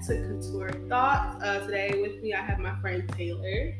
back 0.00 0.06
to 0.06 0.26
Couture 0.26 0.70
Thoughts. 0.88 1.42
Uh, 1.42 1.60
today 1.66 2.00
with 2.00 2.22
me, 2.22 2.32
I 2.32 2.40
have 2.40 2.58
my 2.58 2.74
friend 2.80 3.08
Taylor. 3.16 3.74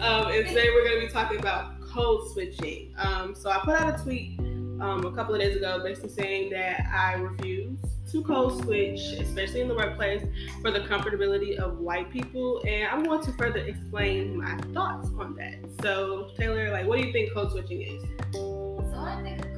um, 0.00 0.28
and 0.28 0.46
today 0.46 0.68
we're 0.74 0.84
going 0.84 1.00
to 1.00 1.06
be 1.06 1.12
talking 1.12 1.38
about 1.38 1.80
code 1.80 2.28
switching. 2.32 2.94
Um, 2.98 3.34
so 3.34 3.50
I 3.50 3.58
put 3.64 3.74
out 3.74 3.98
a 3.98 4.02
tweet 4.02 4.38
um, 4.38 5.04
a 5.04 5.12
couple 5.12 5.34
of 5.34 5.40
days 5.40 5.56
ago 5.56 5.80
basically 5.82 6.10
saying 6.10 6.50
that 6.50 6.86
I 6.92 7.14
refuse 7.14 7.78
to 8.12 8.22
code 8.22 8.62
switch, 8.62 9.00
especially 9.18 9.60
in 9.60 9.68
the 9.68 9.74
workplace, 9.74 10.24
for 10.62 10.70
the 10.70 10.80
comfortability 10.80 11.56
of 11.56 11.78
white 11.78 12.10
people. 12.10 12.62
And 12.66 12.88
I'm 12.88 13.04
going 13.04 13.22
to 13.24 13.32
further 13.32 13.60
explain 13.60 14.36
my 14.36 14.56
thoughts 14.72 15.08
on 15.18 15.34
that. 15.36 15.58
So, 15.82 16.30
Taylor, 16.36 16.70
like, 16.70 16.86
what 16.86 17.00
do 17.00 17.06
you 17.06 17.12
think 17.12 17.32
code 17.32 17.50
switching 17.50 17.82
is? 17.82 18.02
So 18.32 18.96
I 18.96 19.20
think 19.22 19.49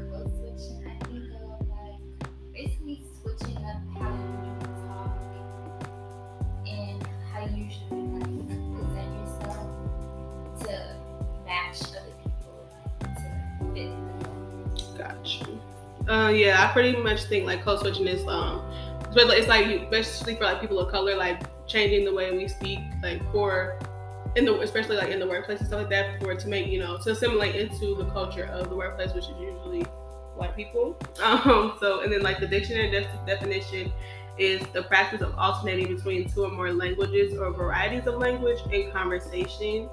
Uh, 16.12 16.28
yeah, 16.28 16.62
I 16.62 16.70
pretty 16.74 16.94
much 16.94 17.24
think 17.24 17.46
like 17.46 17.64
code 17.64 17.80
switching 17.80 18.06
is 18.06 18.20
um, 18.28 18.62
but 19.14 19.30
it's 19.30 19.48
like 19.48 19.64
especially 19.66 20.36
for 20.36 20.44
like 20.44 20.60
people 20.60 20.78
of 20.78 20.92
color, 20.92 21.16
like 21.16 21.40
changing 21.66 22.04
the 22.04 22.12
way 22.12 22.36
we 22.36 22.48
speak, 22.48 22.80
like 23.02 23.22
for 23.32 23.78
in 24.36 24.44
the 24.44 24.60
especially 24.60 24.96
like 24.96 25.08
in 25.08 25.18
the 25.18 25.26
workplace 25.26 25.60
and 25.60 25.68
stuff 25.68 25.80
like 25.80 25.88
that, 25.88 26.20
for 26.20 26.34
to 26.34 26.48
make 26.48 26.66
you 26.66 26.80
know 26.80 26.98
to 26.98 27.12
assimilate 27.12 27.54
into 27.54 27.94
the 27.94 28.04
culture 28.10 28.44
of 28.44 28.68
the 28.68 28.76
workplace, 28.76 29.14
which 29.14 29.24
is 29.24 29.40
usually 29.40 29.84
white 30.36 30.54
people. 30.54 30.98
Um, 31.22 31.78
so 31.80 32.02
and 32.02 32.12
then 32.12 32.20
like 32.20 32.40
the 32.40 32.46
dictionary 32.46 32.90
def- 32.90 33.26
definition 33.26 33.90
is 34.36 34.60
the 34.74 34.82
practice 34.82 35.22
of 35.22 35.34
alternating 35.38 35.96
between 35.96 36.28
two 36.28 36.44
or 36.44 36.50
more 36.50 36.74
languages 36.74 37.38
or 37.38 37.54
varieties 37.54 38.06
of 38.06 38.16
language 38.16 38.58
in 38.70 38.92
conversation, 38.92 39.88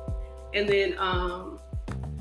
and 0.54 0.68
then 0.68 0.96
um, 1.00 1.49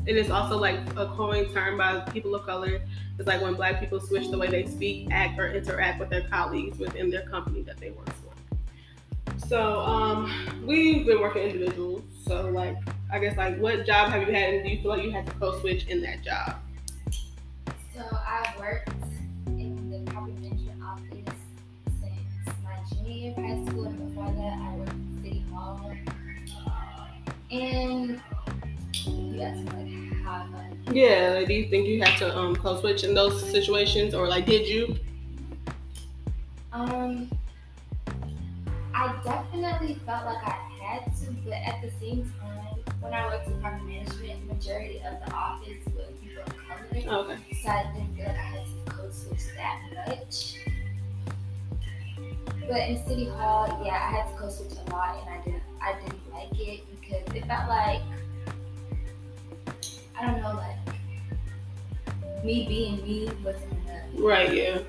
and 0.08 0.16
it's 0.16 0.30
also 0.30 0.58
like 0.58 0.80
a 0.96 1.06
coined 1.16 1.52
term 1.52 1.76
by 1.76 2.00
people 2.10 2.34
of 2.34 2.44
color 2.46 2.80
it's 3.18 3.26
like 3.26 3.42
when 3.42 3.54
black 3.54 3.80
people 3.80 3.98
switch 3.98 4.30
the 4.30 4.38
way 4.38 4.46
they 4.46 4.64
speak, 4.66 5.08
act, 5.10 5.40
or 5.40 5.48
interact 5.48 5.98
with 5.98 6.08
their 6.08 6.28
colleagues 6.28 6.78
within 6.78 7.10
their 7.10 7.28
company 7.28 7.62
that 7.62 7.76
they 7.78 7.90
work 7.90 8.08
for. 8.14 9.38
So 9.48 9.80
um, 9.80 10.62
we've 10.64 11.04
been 11.04 11.20
working 11.20 11.42
individuals. 11.42 12.04
So 12.24 12.48
like, 12.50 12.76
I 13.12 13.18
guess 13.18 13.36
like, 13.36 13.58
what 13.58 13.84
job 13.86 14.10
have 14.10 14.20
you 14.22 14.32
had, 14.32 14.54
and 14.54 14.64
do 14.64 14.70
you 14.70 14.80
feel 14.80 14.90
like 14.92 15.02
you 15.02 15.10
had 15.10 15.26
to 15.26 15.32
code 15.32 15.60
switch 15.60 15.88
in 15.88 16.00
that 16.02 16.22
job? 16.22 16.58
So 17.92 18.04
I 18.12 18.54
worked 18.56 18.88
in 19.46 19.90
the 19.90 19.98
management 19.98 20.80
office 20.84 21.34
since 22.00 22.56
my 22.62 22.76
junior 23.02 23.34
high 23.34 23.66
school, 23.66 23.86
and 23.86 24.08
before 24.08 24.32
that, 24.32 24.58
I 24.60 24.76
worked 24.76 24.92
in 24.92 25.20
City 25.24 25.44
Hall. 25.52 25.92
And 27.50 28.20
you 29.06 29.40
Yeah. 30.92 31.34
Like, 31.36 31.48
do 31.48 31.54
you 31.54 31.68
think 31.68 31.86
you 31.86 32.02
had 32.02 32.16
to 32.18 32.36
um, 32.36 32.56
code 32.56 32.80
switch 32.80 33.04
in 33.04 33.14
those 33.14 33.40
situations, 33.50 34.14
or 34.14 34.28
like, 34.28 34.46
did 34.46 34.68
you? 34.68 34.96
Um, 36.72 37.30
I 38.94 39.14
definitely 39.24 39.94
felt 40.06 40.26
like 40.26 40.44
I 40.44 40.58
had 40.82 41.16
to, 41.16 41.30
but 41.44 41.54
at 41.54 41.80
the 41.82 41.90
same 42.00 42.32
time, 42.40 42.78
when 43.00 43.12
I 43.14 43.26
worked 43.26 43.46
in 43.46 43.60
property 43.60 43.84
management, 43.84 44.46
majority 44.48 44.98
of 44.98 45.24
the 45.24 45.32
office 45.32 45.84
was 45.86 46.06
people 46.22 46.42
of 46.42 46.56
color. 47.04 47.22
Okay. 47.22 47.38
So 47.62 47.68
I 47.68 47.92
didn't 47.94 48.14
feel 48.16 48.26
like 48.26 48.36
I 48.36 48.40
had 48.40 48.64
to 48.64 48.92
code 48.92 49.14
switch 49.14 49.40
that 49.56 49.80
much. 50.06 50.56
But 52.68 52.80
in 52.88 53.06
City 53.06 53.26
Hall, 53.26 53.82
yeah, 53.84 53.94
I 53.94 54.16
had 54.16 54.32
to 54.32 54.38
code 54.38 54.52
switch 54.52 54.72
a 54.72 54.90
lot, 54.90 55.16
and 55.20 55.30
I 55.30 55.44
didn't, 55.44 55.62
I 55.80 55.94
didn't 56.00 56.32
like 56.32 56.60
it 56.60 56.80
because 57.00 57.34
it 57.34 57.46
felt 57.46 57.68
like, 57.68 58.02
I 60.20 60.26
don't 60.26 60.42
know, 60.42 60.54
like 60.54 60.77
me 62.44 62.66
being 62.66 63.02
me 63.02 63.30
wasn't 63.44 63.72
enough. 63.72 64.02
Right. 64.14 64.54
Yeah. 64.54 64.80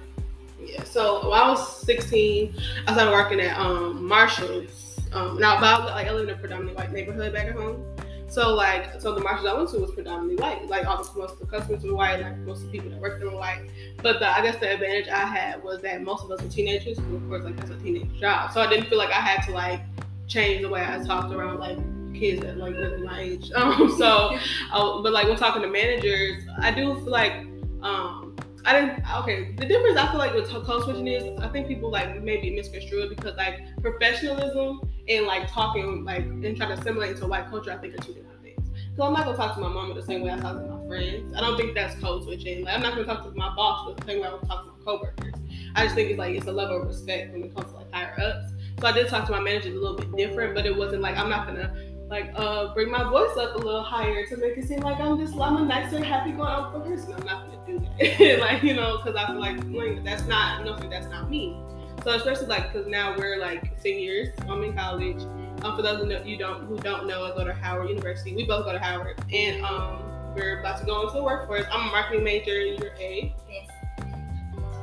Yeah. 0.64 0.84
So 0.84 1.30
when 1.30 1.40
I 1.40 1.50
was 1.50 1.82
16, 1.82 2.56
I 2.88 2.94
started 2.94 3.12
working 3.12 3.40
at 3.40 3.58
um, 3.60 4.06
Marshalls. 4.06 5.00
Um, 5.12 5.40
now, 5.40 5.56
I, 5.56 5.80
was, 5.80 5.90
like 5.90 6.08
I 6.08 6.20
in 6.20 6.30
a 6.30 6.36
predominantly 6.36 6.76
white 6.76 6.92
neighborhood 6.92 7.34
back 7.34 7.48
at 7.48 7.56
home. 7.56 7.84
So 8.28 8.54
like, 8.54 9.02
so 9.02 9.16
the 9.16 9.22
Marshalls 9.22 9.48
I 9.48 9.54
went 9.56 9.70
to 9.70 9.80
was 9.80 9.92
predominantly 9.92 10.36
white. 10.36 10.68
Like 10.68 10.86
all 10.86 11.04
the 11.04 11.20
most 11.20 11.34
of 11.34 11.40
the 11.40 11.46
customers 11.48 11.84
were 11.84 11.96
white. 11.96 12.22
Like 12.22 12.38
most 12.40 12.64
of 12.64 12.68
the 12.68 12.72
people 12.72 12.92
that 12.92 13.00
worked 13.00 13.20
there 13.20 13.30
were 13.30 13.38
white. 13.38 13.70
But 14.04 14.20
the, 14.20 14.30
I 14.30 14.42
guess 14.44 14.58
the 14.58 14.72
advantage 14.74 15.08
I 15.08 15.26
had 15.26 15.64
was 15.64 15.82
that 15.82 16.04
most 16.04 16.26
of 16.26 16.32
us 16.32 16.42
were 16.42 16.50
teenagers. 16.50 17.00
Because 17.00 17.16
of 17.16 17.28
course, 17.28 17.44
like 17.44 17.58
that's 17.58 17.72
a 17.72 17.78
teenage 17.78 18.20
job. 18.20 18.52
So 18.52 18.62
I 18.62 18.68
didn't 18.68 18.88
feel 18.88 19.00
like 19.00 19.09
I 19.09 19.22
had 19.22 19.44
to 19.48 19.52
like 19.52 19.82
change 20.28 20.62
the 20.62 20.70
way 20.70 20.86
I 20.88 21.04
talked 21.04 21.34
around 21.34 21.59
like 21.59 21.80
kids 22.19 22.41
that 22.41 22.57
like 22.57 22.75
lived 22.75 23.03
my 23.03 23.22
age. 23.22 23.52
Um, 23.56 23.96
so, 23.97 24.38
I, 24.72 25.00
but 25.03 25.12
like 25.12 25.28
when 25.28 25.38
talking 25.38 25.62
to 25.62 25.68
managers, 25.68 26.44
I 26.59 26.72
do 26.72 26.96
feel 26.96 27.09
like 27.09 27.34
um, 27.81 28.35
I 28.66 28.80
didn't. 28.80 29.03
Okay, 29.19 29.53
the 29.57 29.66
difference 29.66 29.97
I 29.97 30.07
feel 30.09 30.18
like 30.18 30.34
with 30.34 30.50
code 30.50 30.84
switching 30.84 31.08
is 31.08 31.40
I 31.40 31.47
think 31.47 31.68
people 31.68 31.90
like 31.91 32.22
maybe 32.22 32.52
misconstrue 32.52 33.09
because 33.09 33.35
like 33.38 33.62
professionalism 33.81 34.81
and 35.08 35.25
like 35.25 35.50
talking 35.52 36.03
like 36.03 36.22
and 36.22 36.56
trying 36.56 36.75
to 36.75 36.79
assimilate 36.81 37.12
into 37.12 37.28
white 37.28 37.50
culture 37.50 37.72
I 37.72 37.78
think 37.78 37.96
are 37.96 38.03
two 38.03 38.13
different 38.13 38.41
things. 38.44 38.69
So 38.96 39.03
I'm 39.03 39.13
not 39.13 39.25
gonna 39.25 39.38
talk 39.38 39.56
to 39.56 39.62
my 39.62 39.69
mama 39.69 39.94
the 39.94 40.03
same 40.03 40.22
way 40.22 40.31
I 40.31 40.38
talk 40.38 40.58
to 40.58 40.68
my 40.68 40.88
friends. 40.88 41.34
I 41.35 41.41
don't 41.41 41.58
think 41.58 41.74
that's 41.74 41.96
code 42.02 42.24
switching. 42.24 42.66
Like 42.66 42.75
I'm 42.75 42.81
not 42.81 42.94
gonna 42.94 43.06
talk 43.06 43.24
to 43.24 43.31
my 43.31 43.53
boss 43.56 43.96
the 43.97 44.06
same 44.06 44.22
way 44.22 44.28
I 44.28 44.34
would 44.34 44.47
talk 44.47 44.66
to 44.66 44.72
my 44.72 44.85
coworkers. 44.85 45.34
I 45.75 45.84
just 45.84 45.96
think 45.96 46.09
it's 46.12 46.19
like 46.19 46.35
it's 46.35 46.47
a 46.47 46.52
level 46.52 46.81
of 46.81 46.88
respect 46.88 47.31
when 47.31 47.44
it 47.44 47.56
comes 47.56 47.72
to 47.72 47.78
like 47.78 47.94
higher 47.94 48.19
ups. 48.19 48.53
So 48.79 48.88
I 48.88 48.91
did 48.91 49.08
talk 49.08 49.25
to 49.25 49.31
my 49.31 49.40
managers 49.40 49.75
a 49.75 49.79
little 49.79 49.97
bit 49.97 50.16
different, 50.16 50.56
but 50.56 50.66
it 50.66 50.75
wasn't 50.75 51.02
like 51.02 51.18
I'm 51.18 51.29
not 51.29 51.47
gonna 51.47 51.74
like 52.09 52.31
uh 52.36 52.74
bring 52.74 52.90
my 52.90 53.03
voice 53.03 53.38
up 53.38 53.56
a 53.56 53.58
little 53.58 53.84
higher 53.84 54.25
to 54.25 54.38
make 54.38 54.58
it 54.58 54.68
seem 54.68 54.80
like 54.80 55.00
I'm 55.00 55.18
just 55.20 55.36
I'm 55.36 55.58
a 55.58 55.66
nicer, 55.66 56.03
happy 56.03 56.31
going 56.31 56.47
out 56.47 56.74
person. 56.74 57.14
I'm 57.14 57.25
not 57.25 57.46
gonna 57.46 57.66
do 57.68 57.80
that. 57.80 58.40
like 58.42 58.64
you 58.64 58.74
know, 58.74 58.97
because 58.97 59.16
I 59.16 59.28
feel 59.28 59.40
like, 59.40 60.03
that's 60.03 60.25
not 60.25 60.66
no, 60.66 60.75
that's 60.90 61.08
not 61.08 61.30
me. 61.30 61.62
So 62.03 62.12
especially 62.12 62.47
like 62.47 62.72
because 62.72 62.88
now 62.88 63.16
we're 63.18 63.38
like 63.38 63.72
seniors. 63.80 64.30
I'm 64.47 64.64
in 64.64 64.74
college. 64.75 65.22
Um, 65.64 65.75
for 65.75 65.81
those 65.81 66.08
know, 66.08 66.24
you 66.24 66.38
don't 66.38 66.66
who 66.66 66.78
don't 66.78 67.06
know, 67.06 67.25
I 67.25 67.36
go 67.36 67.44
to 67.44 67.53
Howard 67.53 67.90
University. 67.90 68.36
We 68.36 68.46
both 68.46 68.66
go 68.66 68.72
to 68.72 68.80
Howard, 68.80 69.22
and 69.31 69.64
um, 69.64 70.02
we're 70.36 70.62
about 70.62 70.80
to 70.80 70.86
go 70.86 71.02
into 71.02 71.16
the 71.16 71.24
workforce. 71.24 71.66
I'm 71.72 71.90
a 71.90 71.91
marketing 71.91 72.24
major. 72.24 72.59
You're 72.59 72.94
a 73.00 73.36
Yes. 73.50 73.68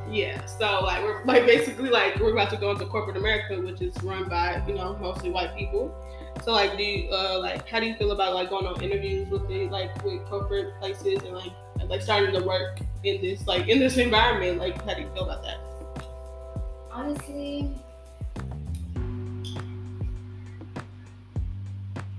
yeah. 0.09 0.45
So 0.45 0.81
like 0.83 1.03
we're 1.03 1.25
like 1.25 1.45
basically 1.45 1.89
like 1.89 2.19
we're 2.19 2.31
about 2.31 2.51
to 2.51 2.57
go 2.57 2.71
into 2.71 2.85
corporate 2.85 3.17
America, 3.17 3.59
which 3.59 3.81
is 3.81 4.01
run 4.03 4.29
by 4.29 4.63
you 4.67 4.75
know 4.75 4.95
mostly 5.01 5.31
white 5.31 5.55
people. 5.57 5.93
So 6.43 6.51
like, 6.53 6.77
do 6.77 6.83
you 6.83 7.09
uh 7.11 7.39
like 7.39 7.67
how 7.67 7.79
do 7.79 7.85
you 7.85 7.95
feel 7.95 8.11
about 8.11 8.33
like 8.33 8.49
going 8.49 8.65
on 8.65 8.81
interviews 8.81 9.27
with 9.29 9.47
the 9.47 9.67
like 9.67 10.03
with 10.03 10.23
corporate 10.25 10.73
places 10.79 11.21
and 11.23 11.33
like 11.33 11.51
like 11.89 12.01
starting 12.01 12.33
to 12.33 12.45
work 12.45 12.79
in 13.03 13.21
this 13.21 13.45
like 13.47 13.67
in 13.67 13.79
this 13.79 13.97
environment? 13.97 14.59
Like 14.59 14.81
how 14.85 14.93
do 14.93 15.01
you 15.01 15.09
feel 15.13 15.23
about 15.23 15.43
that? 15.43 15.57
Honestly, 16.91 17.69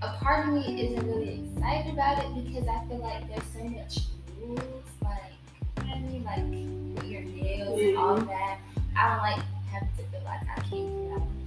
a 0.03 0.09
part 0.19 0.47
of 0.47 0.55
me 0.55 0.83
isn't 0.83 1.07
really 1.07 1.51
excited 1.53 1.93
about 1.93 2.25
it 2.25 2.45
because 2.45 2.69
I 2.69 2.87
feel 2.87 2.99
like 2.99 3.29
there's 3.29 3.43
so 3.53 3.65
much 3.65 3.99
rules, 4.41 4.61
like 5.03 5.33
you 5.79 5.85
know 5.85 6.25
what 6.25 6.39
I 6.39 6.43
mean, 6.43 6.95
like 6.95 7.03
with 7.03 7.11
your 7.11 7.23
nails 7.23 7.81
and 7.81 7.97
all 7.97 8.17
that. 8.17 8.59
I 8.97 9.09
don't 9.09 9.19
like 9.19 9.45
having 9.71 9.89
to 9.97 10.03
feel 10.05 10.23
like 10.25 10.43
I 10.43 10.61
can't 10.61 10.71
do 10.71 10.79
what 11.11 11.38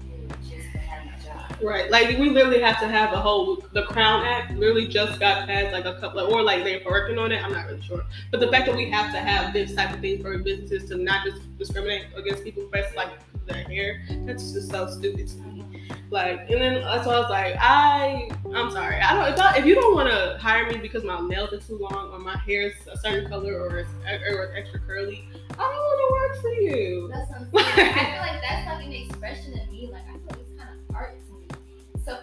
Job. 1.24 1.62
Right. 1.62 1.92
Like 1.92 2.18
we 2.18 2.30
literally 2.30 2.62
have 2.62 2.80
to 2.80 2.88
have 2.88 3.14
a 3.14 3.20
whole 3.20 3.64
the 3.74 3.84
Crown 3.84 4.26
Act 4.26 4.54
literally 4.58 4.88
just 4.88 5.20
got 5.20 5.48
passed 5.48 5.72
like 5.72 5.86
a 5.86 6.00
couple 6.00 6.22
or 6.22 6.42
like 6.42 6.64
they're 6.64 6.82
working 6.86 7.18
on 7.18 7.32
it. 7.32 7.44
I'm 7.44 7.52
not 7.52 7.68
really 7.68 7.82
sure. 7.82 8.04
But 8.32 8.40
the 8.40 8.48
fact 8.50 8.66
that 8.66 8.76
we 8.76 8.90
have 8.90 9.12
to 9.14 9.20
have 9.20 9.54
this 9.54 9.76
type 9.76 9.94
of 9.94 10.00
thing 10.02 10.22
for 10.22 10.38
businesses 10.40 10.90
to 10.90 10.98
not 10.98 11.26
just 11.26 11.58
discriminate 11.58 12.08
against 12.16 12.44
people 12.44 12.68
based 12.72 12.96
like 12.96 13.10
their 13.46 13.64
hair, 13.64 14.04
that's 14.26 14.52
just 14.52 14.72
so 14.72 14.88
stupid 14.88 15.28
to 15.28 15.38
me. 15.38 15.66
Like 16.10 16.50
and 16.50 16.62
then 16.62 16.84
uh, 16.84 16.96
that's 16.96 17.08
why 17.08 17.14
I 17.14 17.20
was 17.20 17.30
like, 17.30 17.56
I 17.60 18.30
I'm 18.54 18.72
sorry. 18.72 19.00
I 19.00 19.14
don't 19.14 19.34
if, 19.34 19.40
I, 19.40 19.58
if 19.58 19.66
you 19.66 19.76
don't 19.76 19.94
want 19.94 20.10
to 20.10 20.38
hire 20.40 20.68
me 20.70 20.78
because 20.78 21.04
my 21.04 21.20
nails 21.22 21.54
are 21.54 21.60
too 21.60 21.78
long 21.78 22.12
or 22.12 22.20
my 22.20 22.38
hair 22.38 22.64
is 22.64 22.74
a 22.92 22.98
certain 22.98 23.30
color 23.30 23.62
or 23.62 23.78
it's, 23.80 23.90
or 24.06 24.44
it's 24.44 24.54
extra 24.58 24.80
curly, 24.80 25.28
I 25.52 25.56
don't 25.56 25.60
want 25.60 26.00
to 26.02 26.12
work 26.12 26.42
for 26.42 26.62
you. 26.62 27.10
That's 27.14 27.30
what 27.30 27.42
I'm 27.42 27.76
saying. 27.76 27.90
I 27.90 28.12
feel 28.12 28.22
like 28.22 28.42
that's 28.42 28.68
like 28.68 28.86
an 28.86 28.92
expression 28.94 29.60
of 29.60 29.72
me. 29.72 29.90
Like 29.92 30.04
I 30.04 30.14
feel 30.14 30.22
like 30.30 30.41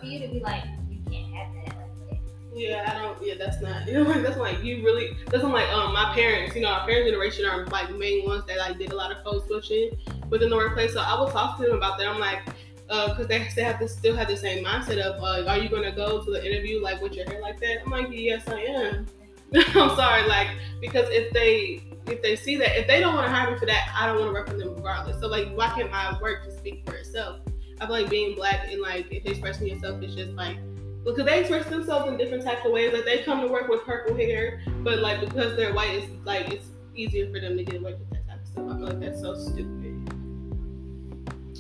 for 0.01 0.07
you 0.07 0.21
to 0.21 0.29
be 0.29 0.41
like, 0.41 0.65
you 0.89 0.99
can't 1.11 1.35
have 1.35 1.53
that. 1.55 1.79
Yeah, 2.55 2.93
I 2.93 3.01
don't. 3.01 3.19
Yeah, 3.23 3.35
that's 3.39 3.61
not. 3.61 3.87
You 3.87 4.05
know, 4.05 4.23
that's 4.23 4.37
like 4.37 4.63
you 4.65 4.85
really. 4.85 5.17
That's 5.31 5.43
not 5.43 5.53
like 5.53 5.69
um 5.69 5.93
my 5.93 6.13
parents. 6.15 6.55
You 6.55 6.63
know, 6.63 6.69
our 6.69 6.87
parents' 6.87 7.11
generation 7.11 7.47
are 7.47 7.67
like 7.67 7.95
main 7.97 8.27
ones 8.27 8.45
that 8.47 8.59
like 8.59 8.79
did 8.79 8.93
a 8.93 8.97
lot 8.97 9.13
of 9.13 9.23
code 9.25 9.47
switching 9.47 9.91
within 10.31 10.51
the 10.51 10.57
workplace. 10.57 10.93
So 10.93 11.01
I 11.01 11.21
would 11.21 11.33
talk 11.33 11.59
to 11.59 11.67
them 11.67 11.77
about 11.77 11.99
that. 11.99 12.09
I'm 12.09 12.19
like, 12.19 12.41
because 12.89 13.27
they 13.27 13.47
they 13.55 13.63
have 13.63 13.79
to 13.81 13.89
still 13.89 14.17
have 14.17 14.29
the 14.29 14.37
same 14.37 14.65
mindset 14.65 14.99
of 14.99 15.23
uh, 15.23 15.49
are 15.49 15.59
you 15.59 15.69
gonna 15.69 15.93
go 15.95 16.25
to 16.25 16.31
the 16.31 16.45
interview 16.45 16.83
like 16.83 17.01
with 17.03 17.13
your 17.15 17.27
hair 17.27 17.41
like 17.41 17.61
that? 17.61 17.83
I'm 17.85 17.91
like, 17.91 18.09
yes, 18.11 18.49
I 18.49 18.61
am. 18.61 19.07
I'm 19.55 19.97
sorry, 19.97 20.27
like 20.27 20.49
because 20.81 21.09
if 21.11 21.33
they 21.33 21.83
if 22.07 22.23
they 22.23 22.37
see 22.37 22.57
that 22.57 22.79
if 22.79 22.87
they 22.87 23.01
don't 23.01 23.15
want 23.15 23.27
to 23.27 23.33
hire 23.33 23.51
me 23.51 23.59
for 23.59 23.67
that, 23.67 23.95
I 23.99 24.07
don't 24.07 24.19
want 24.19 24.29
to 24.29 24.33
work 24.33 24.49
for 24.49 24.57
them 24.57 24.75
regardless. 24.75 25.21
So 25.21 25.29
like, 25.29 25.55
why 25.55 25.69
can't 25.69 25.91
my 25.91 26.19
work 26.21 26.45
just 26.45 26.59
speak 26.59 26.89
for 26.89 26.97
itself? 26.97 27.41
I 27.81 27.87
feel 27.87 27.91
like 27.91 28.11
being 28.11 28.35
black 28.35 28.69
and 28.71 28.81
like 28.81 29.07
if 29.11 29.25
expressing 29.27 29.69
yourself 29.69 30.03
is 30.03 30.15
just 30.15 30.31
like 30.33 30.59
because 31.05 31.25
they 31.25 31.41
express 31.41 31.67
themselves 31.67 32.11
in 32.11 32.19
different 32.19 32.45
types 32.45 32.65
of 32.65 32.73
ways. 32.73 32.93
Like 32.93 33.05
they 33.05 33.23
come 33.23 33.41
to 33.41 33.47
work 33.47 33.69
with 33.69 33.85
purple 33.85 34.17
hair, 34.17 34.61
but 34.79 34.99
like 34.99 35.21
because 35.21 35.57
they're 35.57 35.73
white, 35.73 35.91
it's 35.91 36.27
like 36.27 36.49
it's 36.51 36.67
easier 36.95 37.33
for 37.33 37.41
them 37.41 37.57
to 37.57 37.65
get 37.65 37.77
away 37.77 37.95
with 37.95 38.11
that 38.11 38.29
type 38.29 38.41
of 38.41 38.47
stuff. 38.47 38.65
I 38.71 38.77
feel 38.77 38.87
like 38.87 39.01
that's 39.01 39.21
so 39.21 39.35
stupid. 39.35 39.95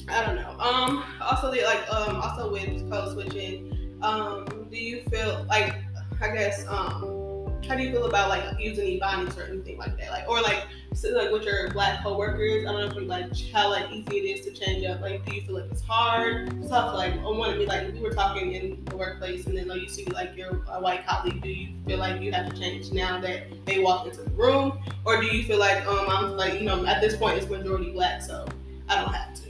I 0.08 0.24
don't 0.24 0.36
know. 0.36 0.56
Um, 0.58 1.04
also 1.20 1.50
they 1.50 1.64
like 1.64 1.90
um, 1.92 2.16
also 2.16 2.50
with 2.50 2.90
code 2.90 3.12
switching, 3.12 3.96
um, 4.02 4.66
do 4.70 4.76
you 4.76 5.02
feel 5.10 5.46
like 5.48 5.74
I 6.20 6.34
guess 6.34 6.66
um 6.66 7.17
how 7.66 7.76
do 7.76 7.82
you 7.82 7.90
feel 7.92 8.06
about 8.06 8.28
like 8.28 8.44
using 8.58 8.98
Ebonics 8.98 9.36
or 9.36 9.44
anything 9.44 9.78
like 9.78 9.96
that? 9.98 10.10
Like 10.10 10.28
or 10.28 10.40
like 10.40 10.66
so, 10.94 11.10
like 11.10 11.30
with 11.30 11.42
your 11.42 11.70
black 11.70 12.02
coworkers, 12.02 12.66
I 12.66 12.72
don't 12.72 12.94
know 12.94 13.02
if 13.02 13.08
like 13.08 13.52
how 13.52 13.70
like 13.70 13.90
easy 13.90 14.18
it 14.18 14.38
is 14.38 14.44
to 14.46 14.52
change 14.52 14.84
up. 14.84 15.00
Like 15.00 15.24
do 15.26 15.34
you 15.34 15.42
feel 15.42 15.56
like 15.56 15.70
it's 15.70 15.82
hard? 15.82 16.48
Tough 16.68 16.94
like 16.94 17.12
I 17.14 17.22
want 17.22 17.52
to 17.52 17.58
be 17.58 17.66
like 17.66 17.92
we 17.92 18.00
were 18.00 18.10
talking 18.10 18.52
in 18.52 18.84
the 18.86 18.96
workplace 18.96 19.46
and 19.46 19.56
then 19.56 19.68
like 19.68 19.82
you 19.82 19.88
see 19.88 20.04
like 20.06 20.36
your 20.36 20.54
white 20.54 21.06
colleague, 21.06 21.42
do 21.42 21.48
you 21.48 21.74
feel 21.86 21.98
like 21.98 22.22
you 22.22 22.32
have 22.32 22.52
to 22.52 22.58
change 22.58 22.90
now 22.92 23.20
that 23.20 23.44
they 23.66 23.78
walk 23.80 24.06
into 24.06 24.22
the 24.22 24.30
room? 24.30 24.78
Or 25.04 25.20
do 25.20 25.26
you 25.26 25.44
feel 25.44 25.58
like 25.58 25.86
um 25.86 26.06
I'm 26.08 26.36
like, 26.36 26.54
you 26.54 26.66
know, 26.66 26.86
at 26.86 27.00
this 27.00 27.16
point 27.16 27.38
it's 27.38 27.48
majority 27.48 27.90
black, 27.92 28.22
so 28.22 28.46
I 28.88 28.96
don't 28.96 29.12
have 29.12 29.34
to. 29.34 29.48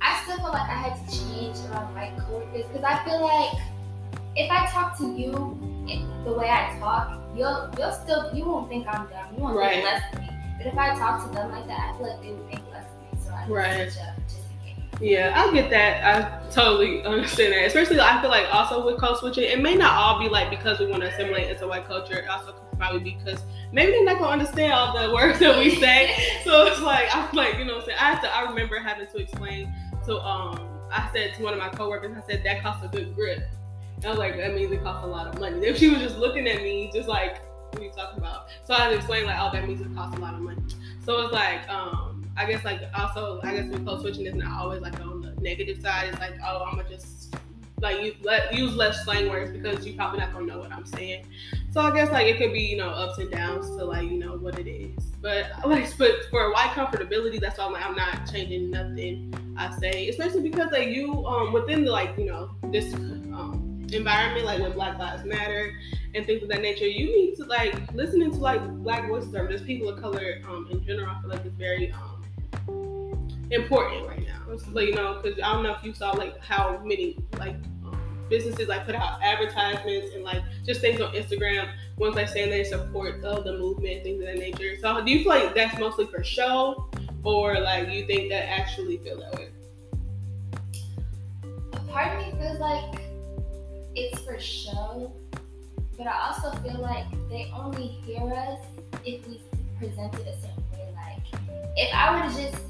I 0.00 0.22
still 0.22 0.36
feel 0.36 0.52
like 0.52 0.68
I 0.68 0.74
had 0.74 1.08
to 1.08 1.18
change 1.18 1.56
around 1.70 1.94
white 1.94 2.16
coworkers 2.18 2.66
because 2.66 2.84
I 2.84 3.02
feel 3.04 3.22
like 3.22 3.60
if 4.36 4.50
I 4.50 4.66
talk 4.66 4.96
to 4.98 5.06
you 5.06 5.73
the 6.24 6.32
way 6.32 6.48
I 6.48 6.76
talk, 6.78 7.20
you'll 7.34 7.70
you'll 7.78 7.92
still 7.92 8.30
you 8.34 8.44
won't 8.44 8.68
think 8.68 8.86
I'm 8.88 9.06
dumb. 9.08 9.34
You 9.36 9.42
won't 9.42 9.56
right. 9.56 9.74
think 9.74 9.84
less 9.84 10.12
of 10.12 10.20
me. 10.20 10.30
But 10.58 10.66
if 10.66 10.78
I 10.78 10.94
talk 10.94 11.26
to 11.26 11.34
them 11.34 11.50
like 11.50 11.66
that, 11.66 11.94
I 11.94 11.98
feel 11.98 12.08
like 12.08 12.22
they 12.22 12.32
would 12.32 12.48
think 12.48 12.62
less 12.72 12.86
of 12.90 13.12
me. 13.12 13.24
So 13.24 13.32
I 13.32 13.46
right. 13.48 13.90
switch 13.90 14.04
up 14.06 14.16
just 14.26 14.38
in 14.38 14.74
case. 14.76 15.00
Yeah, 15.00 15.32
I 15.34 15.52
get 15.52 15.70
that. 15.70 16.04
I 16.04 16.50
totally 16.50 17.04
understand 17.04 17.52
that. 17.52 17.66
Especially, 17.66 18.00
I 18.00 18.20
feel 18.20 18.30
like 18.30 18.52
also 18.54 18.86
with 18.86 18.98
code 18.98 19.18
switching, 19.18 19.44
it 19.44 19.60
may 19.60 19.74
not 19.74 19.92
all 19.94 20.18
be 20.18 20.28
like 20.28 20.50
because 20.50 20.78
we 20.78 20.86
want 20.86 21.02
to 21.02 21.12
assimilate 21.12 21.50
into 21.50 21.66
white 21.66 21.86
culture. 21.86 22.18
It 22.18 22.28
also 22.28 22.52
could 22.52 22.78
probably 22.78 23.00
because 23.00 23.40
maybe 23.72 23.92
they're 23.92 24.04
not 24.04 24.18
gonna 24.18 24.30
understand 24.30 24.72
all 24.72 24.98
the 24.98 25.12
words 25.12 25.38
that 25.40 25.58
we 25.58 25.74
say. 25.76 26.40
so 26.44 26.66
it's 26.66 26.80
like 26.80 27.14
I'm 27.14 27.34
like, 27.34 27.58
you 27.58 27.64
know, 27.64 27.74
what 27.74 27.82
I'm 27.82 27.86
saying 27.88 27.98
I 28.00 28.10
have 28.12 28.22
to. 28.22 28.34
I 28.34 28.42
remember 28.42 28.78
having 28.78 29.06
to 29.06 29.18
explain 29.18 29.72
to 30.06 30.18
um. 30.20 30.70
I 30.92 31.10
said 31.12 31.34
to 31.34 31.42
one 31.42 31.52
of 31.52 31.58
my 31.58 31.70
coworkers, 31.70 32.16
I 32.16 32.24
said 32.24 32.44
that 32.44 32.62
costs 32.62 32.84
a 32.84 32.88
good 32.88 33.16
grip. 33.16 33.48
I 34.04 34.10
was 34.10 34.18
like, 34.18 34.36
that 34.36 34.54
means 34.54 34.72
it 34.72 34.82
costs 34.82 35.04
a 35.04 35.08
lot 35.08 35.26
of 35.26 35.40
money. 35.40 35.66
If 35.66 35.78
she 35.78 35.88
was 35.88 36.00
just 36.00 36.18
looking 36.18 36.46
at 36.46 36.62
me, 36.62 36.90
just 36.92 37.08
like, 37.08 37.42
what 37.70 37.80
are 37.80 37.84
you 37.84 37.90
talking 37.90 38.18
about? 38.18 38.48
So 38.64 38.74
I 38.74 38.80
had 38.80 38.90
to 38.90 38.96
explain 38.96 39.26
like, 39.26 39.36
oh, 39.38 39.50
that 39.52 39.68
it 39.68 39.94
costs 39.94 40.16
a 40.16 40.20
lot 40.20 40.34
of 40.34 40.40
money. 40.40 40.62
So 41.04 41.20
it's 41.22 41.32
like, 41.32 41.68
um, 41.68 42.30
I 42.36 42.46
guess 42.46 42.64
like 42.64 42.82
also, 42.96 43.40
I 43.42 43.54
guess 43.54 43.70
with 43.70 43.86
code 43.86 44.00
switching 44.00 44.26
is 44.26 44.34
not 44.34 44.60
always 44.60 44.80
like 44.80 45.00
on 45.00 45.22
the 45.22 45.40
negative 45.40 45.80
side. 45.80 46.08
It's 46.08 46.18
like, 46.18 46.34
oh, 46.44 46.64
I'm 46.64 46.76
gonna 46.76 46.88
just 46.88 47.36
like 47.80 48.00
you 48.00 48.14
use 48.52 48.74
less 48.74 49.04
slang 49.04 49.28
words 49.28 49.50
because 49.50 49.86
you 49.86 49.94
probably 49.94 50.18
not 50.18 50.32
gonna 50.32 50.46
know 50.46 50.58
what 50.58 50.72
I'm 50.72 50.86
saying. 50.86 51.26
So 51.70 51.80
I 51.80 51.94
guess 51.94 52.10
like 52.10 52.26
it 52.26 52.38
could 52.38 52.52
be 52.52 52.62
you 52.62 52.76
know 52.76 52.88
ups 52.88 53.18
and 53.18 53.30
downs 53.30 53.66
to 53.76 53.84
like 53.84 54.10
you 54.10 54.18
know 54.18 54.36
what 54.36 54.58
it 54.58 54.68
is. 54.68 55.04
But 55.20 55.50
like 55.66 55.96
but 55.98 56.12
for 56.30 56.52
white 56.52 56.70
comfortability, 56.70 57.40
that's 57.40 57.58
why 57.58 57.66
I'm 57.66 57.72
like 57.72 57.84
I'm 57.84 57.94
not 57.94 58.30
changing 58.30 58.70
nothing 58.70 59.34
I 59.56 59.76
say, 59.78 60.08
especially 60.08 60.48
because 60.48 60.72
like 60.72 60.88
you 60.88 61.24
um 61.26 61.52
within 61.52 61.84
the 61.84 61.92
like 61.92 62.16
you 62.18 62.26
know 62.26 62.50
this 62.72 62.94
environment, 63.94 64.44
like 64.44 64.60
with 64.60 64.74
Black 64.74 64.98
Lives 64.98 65.24
Matter 65.24 65.72
and 66.14 66.26
things 66.26 66.42
of 66.42 66.48
that 66.50 66.62
nature, 66.62 66.86
you 66.86 67.06
need 67.06 67.36
to 67.36 67.44
like 67.44 67.74
listening 67.92 68.30
to 68.30 68.36
like 68.36 68.66
Black 68.78 69.08
voices 69.08 69.34
or 69.34 69.48
just 69.48 69.64
people 69.64 69.88
of 69.88 70.00
color 70.00 70.40
um, 70.48 70.68
in 70.70 70.84
general. 70.84 71.10
I 71.10 71.20
feel 71.20 71.30
like 71.30 71.44
it's 71.44 71.56
very 71.56 71.92
um, 71.92 73.28
important 73.50 74.06
right 74.06 74.26
now. 74.26 74.52
It's 74.52 74.66
like 74.68 74.88
you 74.88 74.94
know, 74.94 75.20
because 75.22 75.38
I 75.38 75.52
don't 75.52 75.62
know 75.62 75.74
if 75.74 75.84
you 75.84 75.94
saw 75.94 76.12
like 76.12 76.38
how 76.40 76.80
many 76.84 77.18
like 77.38 77.56
um, 77.84 77.98
businesses 78.28 78.68
like 78.68 78.86
put 78.86 78.94
out 78.94 79.22
advertisements 79.22 80.14
and 80.14 80.22
like 80.22 80.42
just 80.64 80.80
things 80.80 81.00
on 81.00 81.12
Instagram 81.14 81.72
once 81.96 82.14
they 82.16 82.26
say 82.26 82.48
they 82.48 82.64
support 82.64 83.24
uh, 83.24 83.40
the 83.40 83.58
movement, 83.58 84.02
things 84.02 84.20
of 84.20 84.26
that 84.26 84.38
nature. 84.38 84.76
So 84.80 85.04
do 85.04 85.10
you 85.10 85.20
feel 85.20 85.28
like 85.28 85.54
that's 85.54 85.78
mostly 85.78 86.06
for 86.06 86.22
show, 86.22 86.88
or 87.22 87.60
like 87.60 87.90
you 87.90 88.06
think 88.06 88.30
that 88.30 88.48
actually 88.48 88.98
feel 88.98 89.18
that 89.20 89.34
way? 89.34 89.48
part 91.94 92.18
of 92.18 92.26
me 92.26 92.40
feels 92.40 92.58
like 92.58 93.03
it's 93.96 94.20
for 94.20 94.38
show, 94.38 95.12
but 95.96 96.06
I 96.06 96.28
also 96.28 96.50
feel 96.58 96.80
like 96.80 97.06
they 97.28 97.50
only 97.54 97.86
hear 97.86 98.32
us 98.32 98.60
if 99.04 99.26
we 99.28 99.40
present 99.78 100.14
it 100.14 100.26
a 100.26 100.34
certain 100.40 100.64
way. 100.72 100.92
Like, 100.94 101.40
if 101.76 101.94
I 101.94 102.14
were 102.14 102.28
to 102.28 102.34
just, 102.34 102.62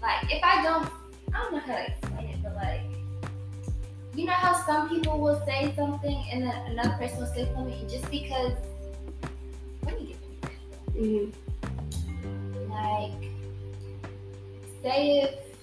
like, 0.00 0.32
if 0.32 0.42
I 0.42 0.62
don't, 0.62 0.88
I 1.32 1.42
don't 1.42 1.52
know 1.52 1.58
how 1.60 1.74
to 1.74 1.86
explain 1.86 2.26
it, 2.28 2.42
but 2.42 2.54
like, 2.54 2.82
you 4.14 4.24
know 4.26 4.32
how 4.32 4.64
some 4.64 4.88
people 4.88 5.18
will 5.18 5.42
say 5.44 5.72
something 5.76 6.24
and 6.30 6.44
then 6.44 6.54
another 6.66 6.96
person 6.96 7.18
will 7.18 7.26
say 7.26 7.48
something 7.54 7.88
just 7.88 8.10
because. 8.10 8.52
Let 9.84 10.00
me 10.00 10.06
get. 10.06 10.18
Mm-hmm. 10.96 12.70
Like, 12.70 13.30
say 14.82 15.20
if 15.20 15.53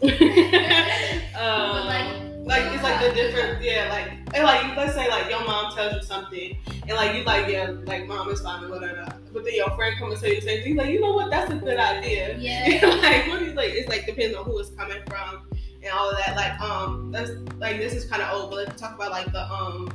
um, 1.34 1.86
like, 1.86 2.06
like 2.44 2.72
it's 2.72 2.82
like 2.82 3.00
the 3.00 3.12
different, 3.14 3.62
yeah, 3.62 3.88
like 3.90 4.12
and 4.34 4.44
like 4.44 4.76
let's 4.76 4.94
say 4.94 5.08
like 5.08 5.28
your 5.28 5.44
mom 5.44 5.74
tells 5.74 5.94
you 5.94 6.02
something, 6.02 6.56
and 6.66 6.90
like 6.90 7.16
you 7.16 7.24
like 7.24 7.48
yeah, 7.48 7.72
like 7.84 8.06
mom 8.06 8.30
is 8.30 8.40
fine, 8.40 8.70
whatever. 8.70 9.06
But 9.32 9.44
then 9.44 9.54
your 9.54 9.70
friend 9.70 9.96
comes 9.98 10.12
and 10.12 10.20
tell 10.22 10.30
you 10.30 10.40
the 10.40 10.46
same 10.46 10.62
thing, 10.62 10.76
like 10.76 10.90
you 10.90 11.00
know 11.00 11.12
what, 11.12 11.30
that's 11.30 11.50
a 11.50 11.56
good 11.56 11.78
idea. 11.78 12.36
Yeah. 12.38 12.86
like 13.02 13.28
what 13.28 13.42
is 13.42 13.54
like 13.54 13.72
it's 13.72 13.88
like 13.88 14.06
depends 14.06 14.36
on 14.36 14.44
who 14.44 14.58
it's 14.58 14.70
coming 14.70 15.02
from 15.06 15.48
and 15.82 15.92
all 15.92 16.10
of 16.10 16.16
that. 16.18 16.36
Like 16.36 16.60
um, 16.60 17.10
that's 17.10 17.30
like 17.58 17.78
this 17.78 17.92
is 17.92 18.04
kind 18.04 18.22
of 18.22 18.32
old, 18.32 18.50
but 18.50 18.68
let's 18.68 18.80
talk 18.80 18.94
about 18.94 19.10
like 19.10 19.30
the 19.32 19.52
um 19.52 19.90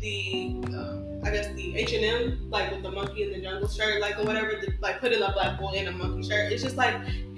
the 0.00 0.56
uh, 0.74 1.13
I 1.24 1.30
guess 1.30 1.52
the 1.54 1.76
H 1.76 1.92
and 1.94 2.04
M 2.04 2.50
like 2.50 2.70
with 2.70 2.82
the 2.82 2.90
monkey 2.90 3.22
in 3.22 3.32
the 3.32 3.40
jungle 3.40 3.68
shirt, 3.68 4.00
like 4.00 4.18
or 4.18 4.24
whatever, 4.24 4.60
the, 4.60 4.74
like 4.80 5.00
putting 5.00 5.22
a 5.22 5.32
black 5.32 5.58
boy 5.58 5.72
in 5.72 5.88
a 5.88 5.92
monkey 5.92 6.28
shirt. 6.28 6.52
It's 6.52 6.62
just 6.62 6.76
like 6.76 6.94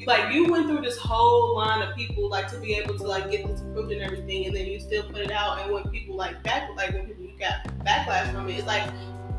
like 0.06 0.32
you 0.34 0.50
went 0.50 0.66
through 0.66 0.82
this 0.82 0.98
whole 0.98 1.56
line 1.56 1.82
of 1.82 1.94
people 1.94 2.28
like 2.28 2.48
to 2.48 2.58
be 2.58 2.74
able 2.74 2.98
to 2.98 3.04
like 3.04 3.30
get 3.30 3.46
this 3.46 3.60
approved 3.60 3.92
and 3.92 4.02
everything, 4.02 4.46
and 4.46 4.56
then 4.56 4.66
you 4.66 4.80
still 4.80 5.04
put 5.04 5.18
it 5.18 5.30
out. 5.30 5.60
And 5.60 5.72
when 5.72 5.84
people 5.90 6.16
like 6.16 6.42
back 6.42 6.68
like 6.76 6.92
when 6.92 7.06
people 7.06 7.26
got 7.38 7.64
backlash 7.84 8.32
from 8.32 8.48
it, 8.48 8.58
it's 8.58 8.66
like 8.66 8.90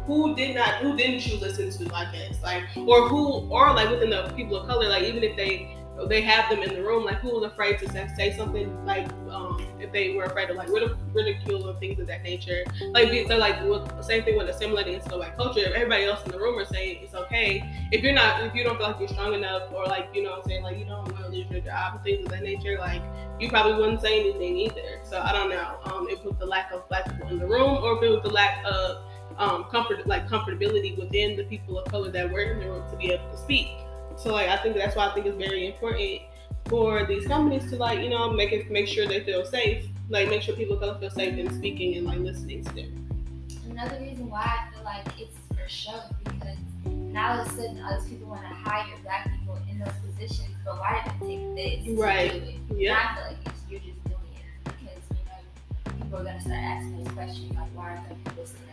who 0.05 0.33
did 0.35 0.55
not 0.55 0.75
who 0.75 0.95
didn't 0.95 1.27
you 1.27 1.37
listen 1.39 1.69
to? 1.69 1.93
I 1.93 2.09
guess 2.11 2.41
like 2.41 2.63
or 2.77 3.09
who 3.09 3.49
or 3.49 3.73
like 3.73 3.89
within 3.89 4.09
the 4.09 4.31
people 4.35 4.55
of 4.55 4.67
color, 4.67 4.87
like 4.87 5.03
even 5.03 5.23
if 5.23 5.35
they 5.35 5.76
they 6.05 6.21
have 6.21 6.49
them 6.49 6.61
in 6.61 6.75
the 6.75 6.83
room. 6.83 7.05
Like, 7.05 7.19
who 7.19 7.39
was 7.39 7.43
afraid 7.43 7.79
to 7.79 7.89
say 7.89 8.35
something 8.37 8.85
like, 8.85 9.07
um, 9.29 9.65
if 9.79 9.91
they 9.91 10.15
were 10.15 10.25
afraid 10.25 10.49
of 10.49 10.55
like 10.55 10.69
ridicule 10.69 11.69
and 11.69 11.79
things 11.79 11.99
of 11.99 12.07
that 12.07 12.23
nature. 12.23 12.63
Like, 12.91 13.09
so 13.27 13.37
like, 13.37 13.63
with, 13.63 14.03
same 14.03 14.23
thing 14.23 14.37
with 14.37 14.49
assimilating 14.49 14.95
into 14.95 15.09
the 15.09 15.17
white 15.17 15.35
culture. 15.35 15.61
If 15.61 15.73
everybody 15.73 16.05
else 16.05 16.23
in 16.25 16.31
the 16.31 16.39
room 16.39 16.57
are 16.59 16.65
saying 16.65 16.99
it's 17.01 17.15
okay, 17.15 17.63
if 17.91 18.03
you're 18.03 18.13
not, 18.13 18.43
if 18.43 18.53
you 18.53 18.63
don't 18.63 18.77
feel 18.77 18.87
like 18.87 18.99
you're 18.99 19.07
strong 19.07 19.33
enough, 19.33 19.71
or 19.73 19.85
like, 19.85 20.09
you 20.13 20.23
know, 20.23 20.31
what 20.31 20.43
I'm 20.43 20.49
saying 20.49 20.63
like 20.63 20.77
you 20.77 20.85
don't 20.85 21.11
want 21.11 21.17
to 21.17 21.29
lose 21.29 21.49
your 21.49 21.61
job 21.61 21.95
and 21.95 22.03
things 22.03 22.25
of 22.25 22.31
that 22.31 22.43
nature, 22.43 22.77
like 22.79 23.01
you 23.39 23.49
probably 23.49 23.73
wouldn't 23.73 24.01
say 24.01 24.19
anything 24.19 24.57
either. 24.57 24.99
So 25.03 25.19
I 25.19 25.31
don't 25.31 25.49
know 25.49 25.79
um, 25.85 26.07
if 26.09 26.23
with 26.23 26.39
the 26.39 26.45
lack 26.45 26.71
of 26.71 26.87
black 26.89 27.05
people 27.11 27.29
in 27.29 27.39
the 27.39 27.47
room, 27.47 27.83
or 27.83 27.97
if 27.97 28.03
it 28.03 28.09
was 28.09 28.21
the 28.23 28.29
lack 28.29 28.63
of 28.65 29.03
um, 29.37 29.65
comfort, 29.65 30.05
like 30.07 30.27
comfortability 30.27 30.97
within 30.97 31.37
the 31.37 31.43
people 31.43 31.77
of 31.77 31.85
color 31.91 32.11
that 32.11 32.31
were 32.31 32.41
in 32.41 32.59
the 32.59 32.69
room 32.69 32.89
to 32.89 32.97
be 32.97 33.11
able 33.11 33.29
to 33.31 33.37
speak. 33.37 33.67
So 34.17 34.33
like 34.33 34.49
I 34.49 34.57
think 34.57 34.75
that's 34.75 34.95
why 34.95 35.07
I 35.07 35.13
think 35.13 35.27
it's 35.27 35.37
very 35.37 35.67
important 35.67 36.21
for 36.67 37.05
these 37.05 37.27
companies 37.27 37.69
to 37.69 37.77
like 37.77 37.99
you 37.99 38.09
know 38.09 38.31
make 38.31 38.51
it 38.51 38.69
make 38.71 38.87
sure 38.87 39.05
they 39.05 39.23
feel 39.23 39.45
safe, 39.45 39.85
like 40.09 40.29
make 40.29 40.41
sure 40.41 40.55
people 40.55 40.77
feel 40.79 41.09
safe 41.09 41.37
in 41.37 41.53
speaking 41.53 41.95
and 41.95 42.05
like 42.07 42.19
listening 42.19 42.63
to 42.65 42.73
them. 42.73 43.47
Another 43.69 43.99
reason 43.99 44.29
why 44.29 44.41
I 44.41 44.73
feel 44.73 44.83
like 44.83 45.05
it's 45.19 45.37
for 45.49 45.69
show 45.69 46.01
because 46.23 46.57
now 46.85 47.35
all 47.35 47.41
of 47.41 47.47
a 47.47 47.49
sudden 47.51 47.79
other 47.83 48.03
people 48.09 48.27
want 48.27 48.41
to 48.41 48.47
hire 48.47 48.87
black 49.03 49.29
people 49.31 49.59
in 49.69 49.79
those 49.79 49.93
positions, 50.03 50.49
but 50.65 50.79
why 50.79 51.03
did 51.05 51.29
it 51.29 51.55
take 51.55 51.85
this? 51.85 51.99
Right. 51.99 52.59
Yeah. 52.75 52.97
I 52.97 53.15
feel 53.15 53.23
like 53.27 53.55
you're 53.69 53.79
just 53.79 54.03
doing 54.05 54.33
it 54.33 54.63
because 54.63 55.03
you 55.11 55.25
know 55.25 56.03
people 56.03 56.19
are 56.19 56.23
gonna 56.23 56.41
start 56.41 56.59
asking 56.59 57.03
those 57.03 57.13
questions 57.13 57.55
like 57.55 57.69
why 57.75 57.91
are 57.91 58.03
people 58.25 58.45
sitting 58.45 58.67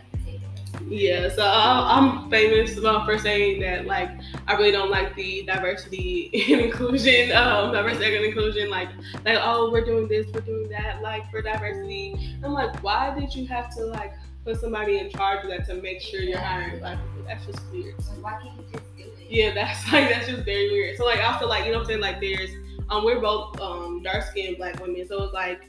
yeah, 0.87 1.29
so 1.29 1.43
I'm 1.45 2.29
famous 2.29 2.75
for 2.75 3.17
saying 3.17 3.61
that 3.61 3.85
like 3.85 4.09
I 4.47 4.53
really 4.53 4.71
don't 4.71 4.91
like 4.91 5.15
the 5.15 5.43
diversity 5.43 6.29
and 6.53 6.61
inclusion, 6.61 7.31
um, 7.31 7.71
diversity 7.71 8.15
and 8.15 8.25
inclusion. 8.25 8.69
Like, 8.69 8.89
like 9.25 9.39
oh, 9.41 9.71
we're 9.71 9.85
doing 9.85 10.07
this, 10.07 10.27
we're 10.33 10.41
doing 10.41 10.69
that, 10.69 11.01
like 11.01 11.29
for 11.31 11.41
diversity. 11.41 12.37
I'm 12.43 12.53
like, 12.53 12.83
why 12.83 13.17
did 13.17 13.33
you 13.33 13.47
have 13.47 13.73
to 13.75 13.85
like 13.85 14.13
put 14.43 14.59
somebody 14.59 14.99
in 14.99 15.09
charge 15.09 15.43
of 15.43 15.49
that 15.49 15.65
to 15.67 15.81
make 15.81 16.01
sure 16.01 16.21
you're 16.21 16.37
hiring 16.37 16.79
black 16.79 16.99
people? 16.99 17.27
That's 17.27 17.45
just 17.45 17.59
weird. 17.71 17.95
why 18.21 18.39
can't 18.41 18.57
you 18.57 18.65
just 18.71 18.95
do 18.95 19.03
it? 19.03 19.27
Yeah, 19.27 19.53
that's 19.53 19.79
like 19.91 20.09
that's 20.09 20.27
just 20.27 20.43
very 20.43 20.69
weird. 20.69 20.97
So 20.97 21.05
like 21.05 21.23
also 21.23 21.47
like 21.47 21.65
you 21.65 21.71
know 21.71 21.79
what 21.79 21.85
I'm 21.85 21.87
saying 21.87 22.01
like 22.01 22.19
there's 22.19 22.51
um 22.89 23.03
we're 23.03 23.19
both 23.19 23.59
um 23.59 24.03
dark 24.03 24.23
skinned 24.23 24.57
black 24.57 24.79
women, 24.79 25.07
so 25.07 25.23
it's 25.23 25.33
like 25.33 25.67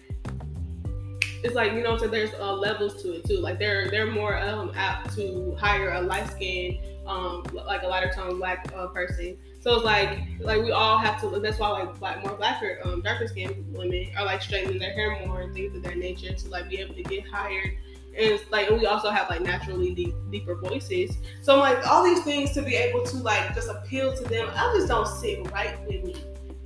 it's 1.43 1.55
like 1.55 1.73
you 1.73 1.83
know 1.83 1.93
what 1.93 2.03
I'm 2.03 2.11
saying. 2.11 2.13
There's 2.13 2.35
uh, 2.41 2.53
levels 2.55 3.03
to 3.03 3.15
it 3.17 3.25
too. 3.25 3.39
Like 3.39 3.59
they're 3.59 3.91
they're 3.91 4.11
more 4.11 4.39
um, 4.39 4.73
apt 4.75 5.15
to 5.17 5.57
hire 5.59 5.93
a 5.93 6.01
light 6.01 6.29
skinned 6.31 6.79
um 7.07 7.45
like 7.53 7.83
a 7.83 7.87
lighter 7.87 8.13
tone 8.15 8.39
black 8.39 8.71
uh, 8.75 8.89
person. 8.89 9.37
So 9.61 9.77
it's 9.77 9.85
like 9.85 10.19
like 10.41 10.63
we 10.63 10.73
all 10.73 10.99
have 10.99 11.21
to. 11.21 11.41
That's 11.41 11.59
why 11.59 11.71
like 11.71 11.99
black 11.99 12.23
more 12.23 12.37
blacker 12.37 12.81
um 12.85 13.01
darker 13.01 13.29
skinned 13.29 13.65
women 13.73 14.09
are 14.17 14.25
like 14.25 14.43
straightening 14.43 14.79
their 14.79 14.93
hair 14.93 15.27
more 15.27 15.43
and 15.43 15.55
things 15.55 15.75
of 15.75 15.83
that 15.85 15.97
nature 15.97 16.33
to 16.33 16.49
like 16.49 16.69
be 16.69 16.79
able 16.79 16.95
to 16.95 17.03
get 17.03 17.27
hired. 17.27 17.71
And 18.17 18.33
it's 18.33 18.51
like 18.51 18.71
we 18.71 18.87
also 18.87 19.11
have 19.11 19.29
like 19.29 19.43
naturally 19.43 19.95
deep, 19.95 20.15
deeper 20.31 20.55
voices. 20.55 21.19
So 21.43 21.55
I'm 21.55 21.61
like 21.61 21.87
all 21.87 22.03
these 22.03 22.23
things 22.25 22.53
to 22.53 22.63
be 22.63 22.75
able 22.75 23.05
to 23.05 23.17
like 23.19 23.55
just 23.55 23.69
appeal 23.69 24.17
to 24.17 24.25
them. 24.25 24.49
I 24.55 24.73
just 24.75 24.89
don't 24.89 25.07
sit 25.07 25.51
right 25.53 25.79
with 25.87 26.03
me. 26.05 26.17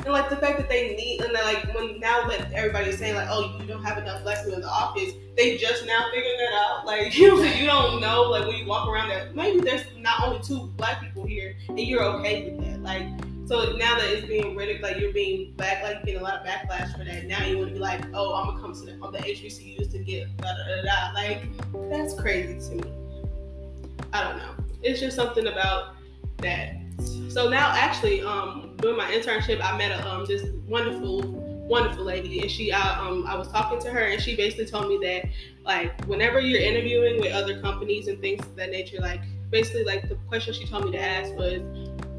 And 0.05 0.13
like 0.13 0.31
the 0.31 0.37
fact 0.37 0.59
that 0.59 0.69
they 0.69 0.95
need 0.97 1.21
and 1.21 1.33
like 1.33 1.75
when 1.75 2.01
now 2.01 2.27
that 2.29 2.53
everybody's 2.53 2.99
saying 2.99 3.15
like, 3.15 3.29
oh, 3.31 3.59
you 3.61 3.67
don't 3.67 3.85
have 3.85 3.99
enough 3.99 4.23
black 4.23 4.39
people 4.39 4.55
in 4.55 4.61
the 4.63 4.69
office, 4.69 5.13
they 5.37 5.57
just 5.57 5.85
now 5.87 6.07
figuring 6.13 6.37
that 6.39 6.53
out. 6.55 6.87
Like 6.87 7.17
you 7.19 7.29
know, 7.29 7.43
you 7.43 7.67
don't 7.67 8.01
know 8.01 8.23
like 8.23 8.47
when 8.47 8.57
you 8.57 8.67
walk 8.67 8.89
around 8.89 9.11
that 9.11 9.35
maybe 9.35 9.61
there's 9.61 9.85
not 9.99 10.23
only 10.25 10.41
two 10.43 10.73
black 10.77 11.01
people 11.01 11.27
here 11.27 11.55
and 11.69 11.81
you're 11.81 12.03
okay 12.03 12.51
with 12.51 12.65
that. 12.65 12.83
Like 12.83 13.07
so 13.47 13.73
now 13.77 13.99
that 13.99 14.09
it's 14.11 14.27
being 14.29 14.55
ridiculed, 14.55 14.93
like 14.93 15.01
you're 15.01 15.13
being 15.13 15.53
back, 15.57 15.83
like 15.83 16.05
getting 16.05 16.21
a 16.21 16.23
lot 16.23 16.35
of 16.35 16.47
backlash 16.47 16.97
for 16.97 17.05
that. 17.05 17.27
Now 17.27 17.45
you 17.45 17.59
want 17.59 17.71
to 17.71 17.75
be 17.75 17.81
like, 17.81 18.01
oh, 18.15 18.33
I'm 18.35 18.47
gonna 18.47 18.61
come 18.61 18.73
to 18.75 18.81
the, 18.81 18.93
the 18.93 19.19
HBCUs 19.19 19.91
to 19.91 19.99
get 19.99 20.37
da 20.37 20.53
da 20.55 20.83
da. 20.83 21.13
Like 21.15 21.43
that's 21.91 22.15
crazy 22.15 22.61
to 22.71 22.77
me. 22.77 22.93
I 24.13 24.23
don't 24.23 24.39
know. 24.39 24.55
It's 24.83 25.01
just 25.01 25.17
something 25.17 25.49
about 25.49 25.97
that. 26.39 26.77
So 27.29 27.49
now, 27.49 27.71
actually, 27.75 28.23
um, 28.23 28.70
doing 28.81 28.97
my 28.97 29.11
internship, 29.11 29.61
I 29.63 29.77
met 29.77 29.91
a, 29.93 30.09
um 30.09 30.25
this 30.27 30.49
wonderful, 30.67 31.23
wonderful 31.69 32.05
lady, 32.05 32.41
and 32.41 32.51
she, 32.51 32.73
I, 32.73 33.07
um, 33.07 33.27
I 33.27 33.37
was 33.37 33.49
talking 33.49 33.81
to 33.81 33.91
her, 33.91 34.01
and 34.01 34.21
she 34.21 34.37
basically 34.37 34.67
told 34.67 34.89
me 34.89 34.99
that, 35.07 35.29
like, 35.65 36.05
whenever 36.07 36.41
you're 36.41 36.61
interviewing 36.61 37.21
with 37.21 37.33
other 37.33 37.61
companies 37.61 38.09
and 38.09 38.21
things 38.21 38.45
of 38.45 38.57
that 38.57 38.71
nature, 38.71 38.99
like, 39.01 39.21
basically, 39.51 39.85
like, 39.85 40.09
the 40.09 40.17
question 40.29 40.53
she 40.55 40.67
told 40.67 40.85
me 40.87 40.93
to 40.93 41.01
ask 41.01 41.33
was, 41.35 41.61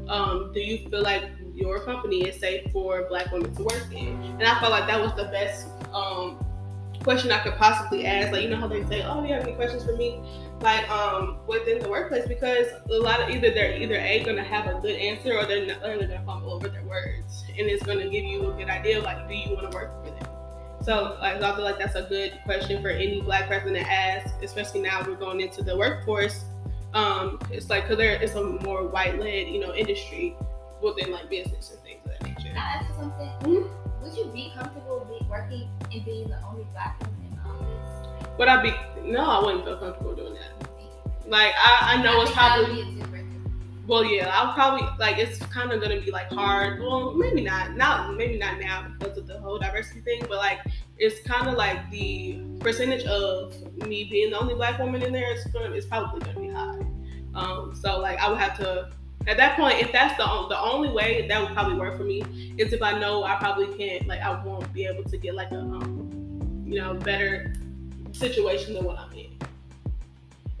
um, 0.08 0.52
do 0.52 0.60
you 0.60 0.88
feel 0.88 1.02
like 1.02 1.24
your 1.54 1.80
company 1.80 2.28
is 2.28 2.38
safe 2.38 2.70
for 2.72 3.06
Black 3.08 3.30
women 3.32 3.54
to 3.54 3.62
work 3.62 3.86
in? 3.92 4.20
And 4.22 4.42
I 4.42 4.58
felt 4.60 4.72
like 4.72 4.86
that 4.86 5.00
was 5.00 5.14
the 5.14 5.24
best, 5.24 5.68
um, 5.92 6.44
question 7.02 7.30
I 7.30 7.42
could 7.42 7.56
possibly 7.56 8.06
ask. 8.06 8.32
Like, 8.32 8.42
you 8.42 8.50
know 8.50 8.56
how 8.56 8.68
they 8.68 8.84
say, 8.86 9.02
oh, 9.02 9.20
do 9.20 9.28
you 9.28 9.34
have 9.34 9.42
any 9.42 9.54
questions 9.54 9.84
for 9.84 9.96
me? 9.96 10.22
like 10.62 10.88
um 10.90 11.38
within 11.46 11.80
the 11.80 11.88
workplace 11.88 12.26
because 12.26 12.68
a 12.88 12.98
lot 12.98 13.20
of 13.20 13.28
either 13.28 13.50
they're 13.50 13.76
either 13.76 13.96
a 13.96 14.22
gonna 14.24 14.44
have 14.44 14.66
a 14.66 14.80
good 14.80 14.96
answer 14.96 15.36
or 15.36 15.44
they're 15.44 15.66
not 15.66 15.80
they're 15.80 15.98
gonna 15.98 16.22
fumble 16.24 16.52
over 16.52 16.68
their 16.68 16.84
words 16.84 17.44
and 17.48 17.66
it's 17.68 17.82
gonna 17.84 18.08
give 18.08 18.24
you 18.24 18.50
a 18.50 18.56
good 18.56 18.68
idea 18.68 18.98
of 18.98 19.04
like 19.04 19.28
do 19.28 19.34
you 19.34 19.54
want 19.54 19.70
to 19.70 19.76
work 19.76 19.92
for 20.04 20.10
them 20.10 20.28
so 20.82 21.16
like, 21.20 21.42
I 21.42 21.54
feel 21.54 21.64
like 21.64 21.78
that's 21.78 21.94
a 21.94 22.02
good 22.02 22.38
question 22.44 22.80
for 22.80 22.90
any 22.90 23.20
black 23.20 23.48
person 23.48 23.72
to 23.72 23.80
ask 23.80 24.40
especially 24.42 24.82
now 24.82 25.02
we're 25.04 25.16
going 25.16 25.40
into 25.40 25.62
the 25.62 25.76
workforce 25.76 26.44
um 26.94 27.40
it's 27.50 27.68
like 27.68 27.84
because 27.84 27.98
there 27.98 28.22
is 28.22 28.34
a 28.36 28.44
more 28.44 28.86
white 28.86 29.18
led 29.18 29.48
you 29.48 29.58
know 29.58 29.74
industry 29.74 30.36
within 30.80 31.10
like 31.10 31.28
business 31.30 31.70
and 31.70 31.80
things 31.82 32.00
of 32.04 32.10
that 32.10 32.22
nature. 32.22 32.48
Can 32.48 32.56
I 32.56 32.60
ask 32.60 32.94
something? 32.94 33.28
Mm-hmm. 33.42 33.81
Would 34.02 34.16
you 34.16 34.24
be 34.26 34.52
comfortable 34.56 35.06
be 35.08 35.24
working 35.28 35.68
and 35.92 36.04
being 36.04 36.28
the 36.28 36.42
only 36.44 36.64
black 36.72 37.00
woman 37.00 37.30
in 37.30 37.36
the 37.36 37.42
office? 37.42 38.38
Would 38.38 38.48
I 38.48 38.62
be? 38.62 39.10
No, 39.10 39.24
I 39.24 39.44
wouldn't 39.44 39.64
feel 39.64 39.76
comfortable 39.78 40.14
doing 40.14 40.34
that. 40.34 40.68
Like 41.26 41.52
I, 41.56 41.94
I 41.94 42.02
know 42.02 42.20
I 42.20 42.22
it's 42.22 42.32
probably. 42.32 42.98
Well, 43.86 44.04
yeah, 44.04 44.30
I'll 44.32 44.54
probably 44.54 44.88
like 44.98 45.18
it's 45.18 45.38
kind 45.46 45.72
of 45.72 45.80
gonna 45.80 46.00
be 46.00 46.10
like 46.10 46.28
hard. 46.28 46.80
Well, 46.80 47.14
maybe 47.14 47.40
not, 47.42 47.76
not 47.76 48.16
maybe 48.16 48.38
not 48.38 48.60
now 48.60 48.86
because 48.98 49.18
of 49.18 49.26
the 49.26 49.40
whole 49.40 49.58
diversity 49.58 50.00
thing, 50.00 50.22
but 50.28 50.38
like 50.38 50.60
it's 50.98 51.20
kind 51.26 51.48
of 51.48 51.54
like 51.54 51.90
the 51.90 52.40
percentage 52.60 53.04
of 53.04 53.54
me 53.86 54.04
being 54.04 54.30
the 54.30 54.38
only 54.38 54.54
black 54.54 54.78
woman 54.78 55.02
in 55.02 55.12
there 55.12 55.34
is 55.34 55.44
gonna 55.46 55.74
is 55.74 55.84
probably 55.86 56.20
gonna 56.20 56.40
be 56.40 56.48
high. 56.48 56.86
Um, 57.34 57.74
so 57.74 57.98
like 57.98 58.20
I 58.20 58.28
would 58.28 58.38
have 58.38 58.56
to 58.58 58.90
at 59.26 59.36
that 59.36 59.56
point, 59.56 59.80
if 59.80 59.92
that's 59.92 60.16
the 60.16 60.24
the 60.48 60.58
only 60.60 60.88
way 60.88 61.26
that 61.28 61.40
would 61.40 61.52
probably 61.52 61.78
work 61.78 61.96
for 61.96 62.04
me 62.04 62.22
is 62.58 62.72
if 62.72 62.82
I 62.82 62.98
know 62.98 63.24
I 63.24 63.36
probably 63.36 63.66
can't 63.76 64.06
like 64.06 64.20
I 64.20 64.42
won't 64.42 64.72
be 64.72 64.84
able 64.84 65.04
to 65.04 65.16
get 65.16 65.34
like 65.34 65.50
a 65.52 65.58
um, 65.58 66.64
you 66.66 66.80
know 66.80 66.94
better 66.94 67.54
situation 68.12 68.74
than 68.74 68.84
what 68.84 68.98
I'm 68.98 69.12
in. 69.12 69.38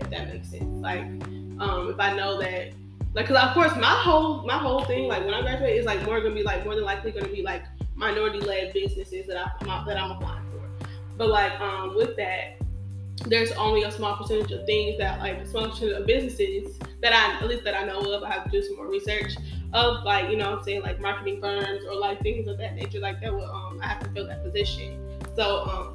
If 0.00 0.10
that 0.10 0.32
makes 0.32 0.50
sense. 0.50 0.80
Like 0.80 1.02
um, 1.60 1.90
if 1.90 1.98
I 1.98 2.14
know 2.14 2.38
that 2.40 2.72
like 3.14 3.26
because 3.26 3.42
of 3.42 3.52
course 3.54 3.74
my 3.76 4.00
whole 4.02 4.46
my 4.46 4.58
whole 4.58 4.84
thing 4.84 5.08
like 5.08 5.24
when 5.24 5.34
I 5.34 5.42
graduate 5.42 5.76
is 5.76 5.84
like 5.84 6.02
more 6.04 6.20
gonna 6.20 6.34
be 6.34 6.42
like 6.42 6.64
more 6.64 6.74
than 6.74 6.84
likely 6.84 7.10
gonna 7.10 7.28
be 7.28 7.42
like 7.42 7.64
minority 7.96 8.40
led 8.40 8.72
businesses 8.72 9.26
that 9.26 9.36
I 9.36 9.84
that 9.86 9.96
I'm 9.96 10.12
applying 10.12 10.44
for. 10.52 10.86
But 11.16 11.28
like 11.28 11.60
um, 11.60 11.96
with 11.96 12.16
that 12.16 12.61
there's 13.26 13.52
only 13.52 13.82
a 13.82 13.90
small 13.90 14.16
percentage 14.16 14.50
of 14.52 14.64
things 14.66 14.98
that 14.98 15.20
like 15.20 15.38
percentage 15.38 15.82
of 15.92 16.06
businesses 16.06 16.78
that 17.02 17.12
I 17.12 17.42
at 17.42 17.48
least 17.48 17.64
that 17.64 17.74
I 17.74 17.84
know 17.84 18.00
of. 18.00 18.22
I 18.22 18.30
have 18.30 18.44
to 18.44 18.50
do 18.50 18.62
some 18.62 18.76
more 18.76 18.88
research 18.88 19.34
of 19.72 20.04
like, 20.04 20.30
you 20.30 20.36
know 20.36 20.56
I'm 20.56 20.64
saying, 20.64 20.82
like 20.82 21.00
marketing 21.00 21.40
firms 21.40 21.84
or 21.84 21.94
like 21.94 22.20
things 22.20 22.48
of 22.48 22.58
that 22.58 22.74
nature, 22.74 23.00
like 23.00 23.20
that 23.20 23.32
will 23.32 23.50
um 23.50 23.80
I 23.82 23.88
have 23.88 24.02
to 24.02 24.08
fill 24.10 24.26
that 24.26 24.42
position. 24.42 24.98
So 25.36 25.64
um 25.64 25.94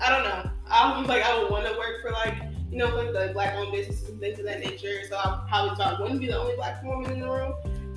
I 0.00 0.10
don't 0.10 0.24
know. 0.24 0.50
I 0.68 0.98
was 0.98 1.08
like 1.08 1.22
I 1.22 1.38
would 1.38 1.50
want 1.50 1.66
to 1.66 1.72
work 1.72 2.02
for 2.02 2.10
like, 2.10 2.34
you 2.70 2.78
know, 2.78 2.88
like 2.94 3.12
the 3.12 3.30
black 3.32 3.54
owned 3.54 3.72
businesses 3.72 4.08
and 4.08 4.20
things 4.20 4.38
of 4.38 4.44
that 4.46 4.60
nature. 4.60 5.00
So 5.08 5.16
I 5.16 5.44
probably 5.48 5.76
thought 5.76 5.98
I 5.98 6.02
wouldn't 6.02 6.20
be 6.20 6.26
the 6.26 6.38
only 6.38 6.56
black 6.56 6.82
woman 6.82 7.10
in 7.12 7.20
the 7.20 7.30
room. 7.30 7.54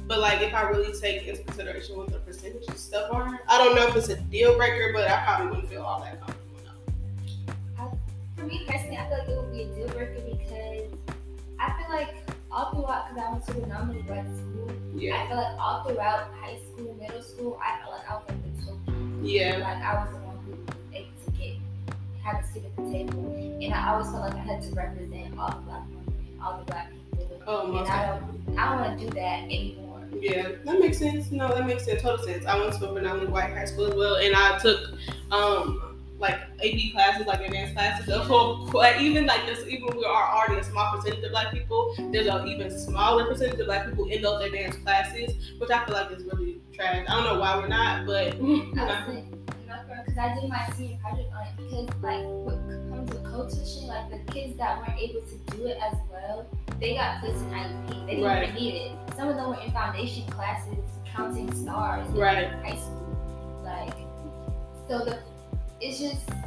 But 0.08 0.20
like 0.20 0.42
if 0.42 0.54
I 0.56 0.63
really 0.63 0.92
take 1.00 1.28
into 1.28 1.44
consideration 1.44 1.96
what 1.96 2.12
the 2.12 2.20
percentage 2.20 2.68
of 2.68 2.78
stuff 2.78 3.12
are, 3.12 3.39
I 3.48 3.58
don't 3.60 3.75
know 3.75 3.88
if 3.88 3.96
it's 3.96 4.10
a 4.10 4.20
deal 4.20 4.58
breaker, 4.58 4.92
but 4.94 5.08
I 5.08 5.24
probably 5.24 5.48
wouldn't 5.51 5.70
feel 5.70 5.84
all 5.84 6.01
that 6.01 6.20
comfortable 6.20 6.38
for 6.38 6.38
me 8.50 8.65
personally, 8.68 8.98
I 8.98 9.08
feel 9.08 9.18
like 9.20 9.29
it 9.29 9.38
would 9.38 9.51
be 9.51 9.62
a 9.62 9.65
deal 9.75 9.88
breaker 9.89 10.22
because 10.25 10.91
I 11.60 11.74
feel 11.77 11.89
like 11.89 12.15
all 12.51 12.72
throughout, 12.72 13.10
because 13.10 13.24
I 13.24 13.32
went 13.32 13.46
to 13.46 13.63
a 13.63 13.68
nominally 13.68 14.01
black 14.03 14.25
school, 14.25 14.72
yeah. 14.96 15.22
I 15.22 15.27
feel 15.27 15.38
like 15.38 15.60
all 15.60 15.84
throughout 15.84 16.34
high 16.41 16.58
school, 16.74 16.98
middle 17.00 17.22
school, 17.22 17.60
I 17.63 17.79
felt 17.79 17.91
like 17.94 18.10
I 18.10 18.15
was 18.15 18.24
like 18.27 18.58
the 18.58 18.65
token. 18.65 19.22
Yeah. 19.24 19.58
Like 19.58 19.84
I 19.84 20.03
was 20.03 20.10
the 20.13 20.20
one 20.25 20.38
who 20.46 20.51
was 20.51 20.60
able 20.94 21.08
to 21.25 21.32
get, 21.38 21.56
have 22.24 22.44
a 22.44 22.48
seat 22.48 22.63
at 22.65 22.75
the 22.75 22.91
table. 22.91 23.36
And 23.62 23.74
I 23.74 23.91
always 23.91 24.10
felt 24.10 24.22
like 24.22 24.34
I 24.34 24.39
had 24.39 24.62
to 24.63 24.72
represent 24.72 25.38
all 25.38 25.50
the 25.50 25.62
black 25.62 25.88
women, 25.89 26.39
all 26.41 26.58
the 26.60 26.65
black 26.65 26.91
people. 27.12 27.41
Oh, 27.46 27.77
and 27.77 27.88
I 27.88 28.08
don't, 28.08 28.58
I 28.58 28.70
don't 28.70 28.82
want 28.82 29.00
to 29.00 29.06
do 29.06 29.12
that 29.13 29.44
anymore. 29.44 30.01
Yeah, 30.20 30.50
that 30.65 30.79
makes 30.79 30.98
sense. 30.98 31.32
No, 31.32 31.50
that 31.50 31.68
makes 31.68 31.86
sense. 31.86 32.01
Total 32.01 32.25
sense. 32.25 32.46
I 32.46 32.60
went 32.60 32.74
to 32.74 32.89
a 32.89 32.94
predominantly 32.94 33.32
white 33.32 33.51
high 33.53 33.65
school 33.65 33.86
as 33.88 33.94
well, 33.94 34.15
and 34.15 34.36
I 34.36 34.58
took 34.58 34.91
um 35.32 35.88
like 36.19 36.35
AP 36.63 36.91
classes, 36.91 37.25
like 37.25 37.41
advanced 37.41 37.73
classes. 37.73 38.05
The 38.05 38.19
whole, 38.19 38.69
even 38.99 39.25
like 39.25 39.45
this, 39.45 39.65
even 39.67 39.95
we 39.95 40.05
are 40.05 40.29
already 40.35 40.61
a 40.61 40.63
small 40.63 40.95
percentage 40.95 41.23
of 41.23 41.31
black 41.31 41.51
people. 41.51 41.95
There's 42.11 42.27
an 42.27 42.47
even 42.47 42.69
smaller 42.77 43.25
percentage 43.25 43.59
of 43.59 43.67
black 43.67 43.88
people 43.88 44.09
in 44.09 44.21
those 44.21 44.43
advanced 44.43 44.83
classes, 44.83 45.33
which 45.57 45.69
I 45.69 45.85
feel 45.85 45.95
like 45.95 46.11
is 46.11 46.23
really 46.25 46.61
trash. 46.73 47.05
I 47.07 47.15
don't 47.15 47.23
know 47.23 47.39
why 47.39 47.57
we're 47.57 47.67
not, 47.67 48.05
but 48.05 48.38
because 50.05 50.17
I 50.17 50.39
did 50.39 50.49
my 50.49 50.69
senior 50.75 50.97
project 51.01 51.31
on 51.33 51.47
it 51.47 51.57
because 51.57 51.88
like 52.01 52.23
what 52.23 52.55
comes 52.89 53.09
with 53.11 53.23
co-tuition, 53.23 53.88
like 53.88 54.09
the 54.09 54.31
kids 54.31 54.57
that 54.57 54.79
weren't 54.79 54.99
able 54.99 55.21
to 55.21 55.55
do 55.55 55.65
it 55.67 55.77
as 55.81 55.95
well, 56.11 56.47
they 56.79 56.95
got 56.95 57.21
placed 57.21 57.38
in 57.38 57.49
IEP. 57.51 58.05
They 58.05 58.15
didn't 58.15 58.25
right. 58.25 58.43
even 58.43 58.55
need 58.55 58.73
it. 58.75 58.91
Some 59.15 59.29
of 59.29 59.35
them 59.35 59.49
were 59.49 59.59
in 59.61 59.71
foundation 59.71 60.25
classes, 60.27 60.77
counting 61.05 61.51
stars 61.53 62.07
right. 62.09 62.43
in 62.43 62.59
high 62.59 62.77
school. 62.77 63.61
Like 63.63 63.95
so 64.88 65.05
the 65.05 65.19
it's 66.01 66.25
just 66.25 66.39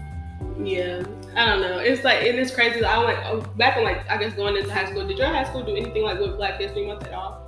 yeah, 0.63 1.03
I 1.35 1.47
don't 1.47 1.61
know. 1.61 1.79
It's 1.79 2.05
like 2.05 2.23
it 2.23 2.39
is 2.39 2.55
crazy. 2.55 2.85
I 2.85 3.03
went 3.05 3.19
oh, 3.25 3.41
back 3.57 3.77
in 3.77 3.85
like 3.85 4.09
I 4.11 4.17
guess 4.17 4.35
going 4.35 4.57
into 4.57 4.73
high 4.73 4.91
school. 4.91 5.07
Did 5.07 5.19
your 5.19 5.29
high 5.29 5.45
school 5.45 5.63
do 5.63 5.75
anything 5.75 6.03
like 6.03 6.19
with 6.19 6.37
Black 6.37 6.61
History 6.61 6.87
Month 6.87 7.05
at 7.05 7.13
all? 7.13 7.41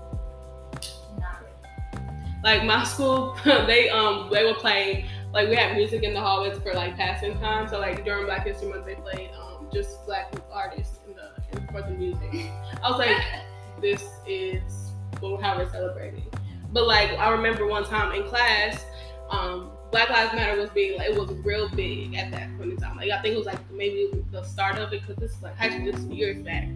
Not 1.19 1.41
really. 1.41 2.09
Like 2.43 2.65
my 2.65 2.85
school, 2.85 3.37
they 3.45 3.91
um 3.91 4.31
they 4.33 4.45
would 4.45 4.57
play 4.57 5.07
like 5.33 5.49
we 5.49 5.57
had 5.57 5.77
music 5.77 6.03
in 6.03 6.15
the 6.15 6.21
hallways 6.21 6.59
for 6.59 6.73
like 6.73 6.97
passing 6.97 7.39
time. 7.41 7.69
So 7.69 7.79
like 7.79 8.05
during 8.05 8.25
Black 8.27 8.47
History 8.47 8.69
Month, 8.69 8.87
they 8.87 8.95
played 8.95 9.31
um 9.41 9.69
just 9.73 10.05
Black 10.07 10.33
artists 10.53 10.99
in 11.07 11.15
the 11.15 11.59
in, 11.59 11.67
for 11.69 11.83
the 11.83 11.91
music. 11.91 12.51
I 12.83 12.91
was 12.91 12.99
like, 12.99 13.23
this 13.81 14.05
is 14.27 14.93
how 15.21 15.57
we're 15.57 15.71
celebrating. 15.71 16.27
But 16.73 16.87
like 16.87 17.11
I 17.11 17.31
remember 17.31 17.67
one 17.67 17.85
time 17.85 18.13
in 18.13 18.27
class, 18.29 18.85
um 19.31 19.74
Black 19.95 20.11
Lives 20.11 20.35
Matter 20.35 20.61
was 20.61 20.71
being 20.71 20.99
like 20.99 21.11
it 21.11 21.17
was 21.17 21.31
real 21.45 21.69
big 21.69 22.17
at 22.17 22.33
that 22.33 22.49
point 22.59 22.73
in 22.73 22.77
time. 22.77 22.97
Like 22.97 23.13
I 23.13 23.23
think 23.23 23.37
it 23.37 23.39
was 23.39 23.47
like 23.47 23.61
maybe 23.71 24.11
the 24.33 24.43
start 24.43 24.77
of 24.77 24.93
it 24.93 25.03
because 25.03 25.15
this 25.19 25.31
is 25.31 25.41
like 25.41 25.57
this 25.57 26.01
is 26.01 26.07
years 26.07 26.43
back. 26.43 26.67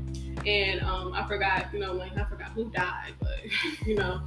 And 0.46 0.80
um, 0.82 1.12
I 1.14 1.26
forgot, 1.26 1.66
you 1.72 1.80
know, 1.80 1.94
like 1.94 2.16
I 2.16 2.22
forgot 2.26 2.50
who 2.50 2.70
died, 2.70 3.14
but 3.18 3.40
you 3.84 3.96
know, 3.96 4.20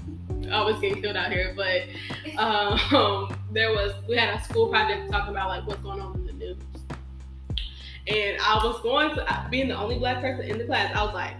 always 0.52 0.78
getting 0.80 1.02
killed 1.02 1.16
out 1.16 1.32
here. 1.32 1.56
But 1.56 1.84
um, 2.38 3.34
there 3.54 3.70
was 3.72 3.94
we 4.10 4.18
had 4.18 4.38
a 4.38 4.44
school 4.44 4.68
project 4.68 5.10
talking 5.10 5.32
about 5.32 5.48
like 5.48 5.66
what's 5.66 5.82
going 5.82 6.02
on 6.02 6.14
in 6.16 6.26
the 6.26 6.34
news. 6.34 6.58
And 8.08 8.42
I 8.42 8.62
was 8.62 8.82
going 8.82 9.16
to 9.16 9.48
being 9.50 9.70
the 9.70 9.78
only 9.78 10.00
black 10.00 10.20
person 10.20 10.50
in 10.50 10.58
the 10.58 10.66
class. 10.66 10.94
I 10.94 11.02
was 11.06 11.14
like, 11.14 11.36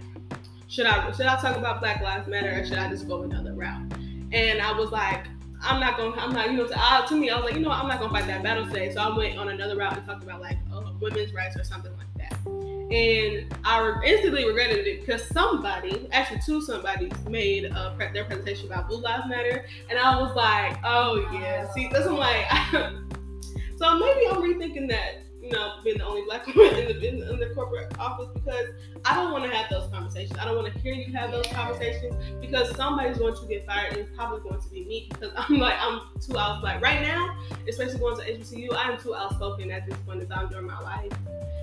should 0.68 0.86
I 0.86 1.12
should 1.12 1.26
I 1.26 1.38
talk 1.38 1.58
about 1.58 1.80
Black 1.80 2.00
Lives 2.00 2.26
Matter 2.28 2.62
or 2.62 2.64
should 2.64 2.78
I 2.78 2.88
just 2.88 3.06
go 3.06 3.24
another 3.24 3.52
route? 3.52 3.92
And 4.32 4.62
I 4.62 4.72
was 4.72 4.90
like, 4.90 5.26
I'm 5.62 5.80
not 5.80 5.96
gonna, 5.96 6.20
I'm 6.20 6.32
not, 6.32 6.50
you 6.50 6.56
know, 6.56 6.66
to, 6.66 6.74
I, 6.76 7.04
to 7.06 7.14
me, 7.14 7.30
I 7.30 7.36
was 7.36 7.44
like, 7.44 7.54
you 7.54 7.60
know, 7.60 7.68
what, 7.68 7.78
I'm 7.78 7.88
not 7.88 8.00
gonna 8.00 8.12
fight 8.12 8.26
that 8.26 8.42
battle 8.42 8.66
today. 8.66 8.92
So 8.92 9.00
I 9.00 9.16
went 9.16 9.38
on 9.38 9.48
another 9.48 9.76
route 9.76 9.96
and 9.96 10.04
talked 10.04 10.22
about 10.22 10.40
like 10.40 10.58
uh, 10.72 10.92
women's 11.00 11.32
rights 11.32 11.56
or 11.56 11.64
something 11.64 11.92
like 11.96 12.06
that. 12.16 12.38
And 12.46 13.54
I 13.64 14.00
instantly 14.04 14.44
regretted 14.44 14.86
it 14.86 15.00
because 15.00 15.26
somebody, 15.28 16.08
actually 16.12 16.40
two 16.44 16.60
somebodies, 16.60 17.12
made 17.28 17.64
a 17.64 17.96
their 18.12 18.24
presentation 18.24 18.66
about 18.66 18.88
Blue 18.88 19.00
Lives 19.00 19.24
Matter, 19.28 19.64
and 19.88 19.98
I 19.98 20.20
was 20.20 20.34
like, 20.34 20.78
oh 20.84 21.26
yeah, 21.32 21.70
see, 21.72 21.88
this 21.88 22.06
I'm 22.06 22.16
like, 22.16 22.44
so 23.76 23.98
maybe 23.98 24.26
I'm 24.28 24.42
rethinking 24.42 24.88
that 24.90 25.22
you 25.42 25.50
know, 25.50 25.74
being 25.82 25.98
the 25.98 26.06
only 26.06 26.22
black 26.22 26.46
woman 26.54 26.74
in 26.74 26.86
the, 26.86 27.08
in 27.08 27.18
the, 27.18 27.32
in 27.32 27.40
the 27.40 27.46
corporate 27.54 27.92
office 27.98 28.28
because 28.32 28.66
I 29.04 29.16
don't 29.16 29.32
want 29.32 29.44
to 29.44 29.50
have 29.50 29.68
those 29.68 29.90
conversations. 29.90 30.38
I 30.38 30.44
don't 30.44 30.54
want 30.54 30.72
to 30.72 30.78
hear 30.80 30.94
you 30.94 31.12
have 31.14 31.32
those 31.32 31.46
conversations 31.48 32.14
because 32.40 32.74
somebody's 32.76 33.18
going 33.18 33.34
to 33.34 33.46
get 33.46 33.66
fired 33.66 33.92
and 33.92 34.02
it's 34.02 34.16
probably 34.16 34.48
going 34.48 34.60
to 34.60 34.68
be 34.68 34.84
me 34.84 35.08
because 35.10 35.32
I'm 35.36 35.58
like, 35.58 35.74
I'm 35.80 36.02
too 36.20 36.38
outspoken. 36.38 36.62
Like 36.62 36.80
right 36.80 37.02
now, 37.02 37.36
especially 37.68 37.98
going 37.98 38.16
to 38.18 38.22
HBCU, 38.22 38.68
I'm 38.76 39.00
too 39.00 39.14
outspoken 39.14 39.70
at 39.72 39.84
this 39.86 39.98
point 40.06 40.22
in 40.22 40.28
time 40.28 40.48
during 40.48 40.66
my 40.66 40.78
life. 40.80 41.12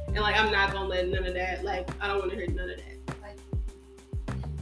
And 0.07 0.17
like, 0.17 0.37
I'm 0.37 0.51
not 0.51 0.73
going 0.73 0.83
to 0.83 0.89
let 0.89 1.07
none 1.07 1.25
of 1.25 1.33
that, 1.35 1.63
like, 1.63 1.89
I 2.01 2.07
don't 2.07 2.19
want 2.19 2.31
to 2.31 2.37
hear 2.37 2.47
none 2.47 2.69
of 2.69 2.77
that. 2.77 3.21
Like, 3.21 3.37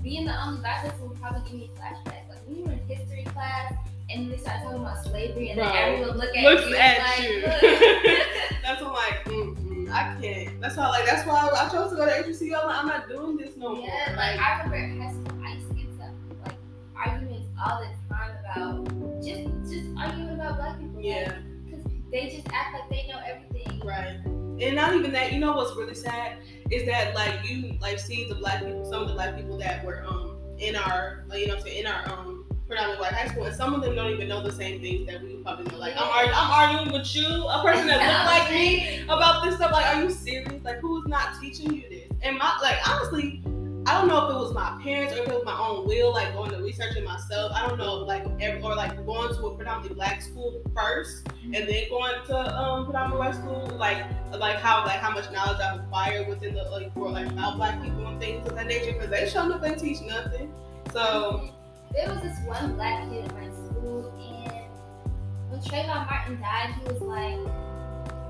being 0.03 0.25
the 0.25 0.45
only 0.45 0.59
black 0.59 0.83
person 0.83 1.09
would 1.09 1.19
probably 1.19 1.41
give 1.49 1.59
me 1.59 1.71
flashbacks. 1.79 2.29
Like, 2.29 2.45
when 2.45 2.57
you 2.57 2.63
were 2.65 2.73
in 2.73 2.79
history 2.87 3.23
class, 3.23 3.73
and 4.09 4.31
they 4.31 4.37
start 4.37 4.61
talking 4.63 4.79
about 4.79 5.03
slavery, 5.03 5.49
and 5.49 5.59
Bro, 5.59 5.67
then 5.67 5.75
everyone 5.75 6.17
look 6.17 6.35
at 6.35 6.43
looks 6.43 6.69
you, 6.69 6.75
at 6.75 6.99
like, 6.99 7.29
you. 7.29 7.41
that's 8.63 8.81
what 8.81 8.89
I'm 8.89 8.93
like. 8.93 9.25
mm 9.25 9.57
I 9.89 10.17
can't. 10.21 10.59
That's 10.59 10.75
why, 10.75 10.89
like, 10.89 11.05
that's 11.05 11.25
why 11.25 11.49
I 11.53 11.69
chose 11.69 11.91
to 11.91 11.95
go 11.95 12.05
to 12.05 12.11
HBCU. 12.11 12.53
I'm, 12.59 12.67
like, 12.67 12.75
I'm 12.77 12.87
not 12.87 13.07
doing 13.07 13.37
this 13.37 13.55
no 13.55 13.73
yeah, 13.75 13.77
more. 13.77 13.87
Yeah, 13.87 14.15
like, 14.17 14.39
I 14.39 14.63
remember 14.63 15.03
high 15.03 15.11
school, 15.11 15.45
I 15.45 15.53
used 15.53 15.69
to 15.69 15.73
get 15.75 15.93
stuff 15.93 16.09
like 16.45 16.55
arguments 16.95 17.47
all 17.65 17.79
the 17.79 18.13
time 18.13 18.31
about 18.43 19.23
just 19.23 19.71
just 19.71 19.87
arguing 19.97 20.29
about 20.29 20.57
black 20.57 20.79
people. 20.79 21.01
Yeah, 21.01 21.37
because 21.65 21.85
they 22.11 22.29
just 22.29 22.47
act 22.51 22.73
like 22.73 22.89
they 22.89 23.07
know 23.07 23.19
everything. 23.25 23.79
Right. 23.85 24.19
And 24.59 24.75
not 24.75 24.93
even 24.95 25.11
that. 25.13 25.31
You 25.31 25.39
know 25.39 25.55
what's 25.55 25.75
really 25.77 25.95
sad 25.95 26.39
is 26.69 26.85
that 26.87 27.15
like 27.15 27.47
you 27.47 27.77
like 27.79 27.99
see 27.99 28.27
the 28.27 28.35
black 28.35 28.65
people, 28.65 28.83
some 28.85 29.03
of 29.03 29.07
the 29.07 29.13
black 29.13 29.37
people 29.37 29.57
that 29.59 29.85
were 29.85 30.03
um 30.05 30.37
in 30.57 30.75
our, 30.75 31.23
like, 31.29 31.39
you 31.39 31.47
know, 31.47 31.57
in 31.63 31.85
our 31.85 32.09
um 32.09 32.46
predominantly 32.67 33.01
white 33.01 33.13
high 33.13 33.27
school, 33.27 33.45
and 33.45 33.55
some 33.55 33.73
of 33.73 33.81
them 33.81 33.95
don't 33.95 34.11
even 34.11 34.27
know 34.27 34.41
the 34.41 34.51
same 34.51 34.81
things 34.81 35.07
that 35.07 35.23
we 35.23 35.37
probably 35.37 35.65
know. 35.71 35.77
Like 35.77 35.93
I'm, 35.95 36.09
arguing, 36.09 36.35
I'm 36.35 36.51
arguing 36.51 36.91
with 36.93 37.15
you, 37.15 37.25
a 37.25 37.61
person 37.63 37.87
that 37.87 37.99
looks 37.99 38.25
like 38.25 38.51
me, 38.51 39.03
about 39.03 39.45
this 39.45 39.55
stuff. 39.55 39.71
Like, 39.71 39.85
are 39.95 40.03
you 40.03 40.09
serious? 40.09 40.63
Like, 40.63 40.79
who's 40.79 41.07
not 41.07 41.39
teaching 41.41 41.73
you 41.73 41.83
this? 41.89 42.11
And 42.21 42.37
my 42.37 42.57
like 42.61 42.77
honestly, 42.87 43.41
I 43.85 43.97
don't 43.97 44.09
know 44.09 44.27
if 44.27 44.35
it 44.35 44.37
was 44.37 44.53
my 44.53 44.77
parents 44.83 45.13
or 45.13 45.19
if 45.19 45.29
it 45.29 45.33
was 45.33 45.45
my 45.45 45.57
own 45.57 45.87
will, 45.87 46.11
like 46.11 46.33
going 46.33 46.51
to 46.51 46.57
researching 46.57 47.05
myself. 47.05 47.53
I 47.55 47.65
don't 47.67 47.77
know, 47.77 47.95
like 47.95 48.25
every, 48.41 48.61
or 48.61 48.75
like 48.75 48.97
going 49.05 49.33
to 49.33 49.45
a 49.45 49.55
predominantly 49.55 49.95
black 49.95 50.21
school 50.21 50.61
first, 50.75 51.25
and 51.43 51.55
then 51.55 51.89
going 51.89 52.15
to 52.25 52.37
um 52.37 52.83
predominantly 52.85 53.19
white 53.19 53.35
school. 53.35 53.65
Like 53.77 54.03
like 54.33 54.57
how 54.57 54.83
like 54.83 54.99
how 54.99 55.11
much 55.11 55.31
knowledge 55.31 55.61
I've 55.61 55.79
acquired 55.79 56.27
within 56.27 56.53
the 56.53 56.63
like 56.63 56.93
for 56.93 57.09
like 57.09 57.27
about 57.27 57.55
black 57.55 57.81
people 57.81 58.05
and 58.07 58.19
things 58.19 58.45
of 58.45 58.55
that 58.55 58.67
nature, 58.67 58.91
because 58.91 59.09
they 59.09 59.29
show 59.29 59.49
up 59.53 59.63
and 59.63 59.79
teach 59.79 60.01
nothing. 60.01 60.51
So 60.91 61.53
there 61.93 62.09
was 62.09 62.21
this 62.21 62.37
one 62.45 62.75
black 62.75 63.09
kid 63.09 63.25
in 63.25 63.33
my 63.35 63.49
school, 63.53 64.13
and 64.19 65.51
when 65.51 65.61
Trayvon 65.61 66.05
Martin 66.09 66.39
died, 66.39 66.73
he 66.75 66.83
was 66.91 67.01
like, 67.01 67.37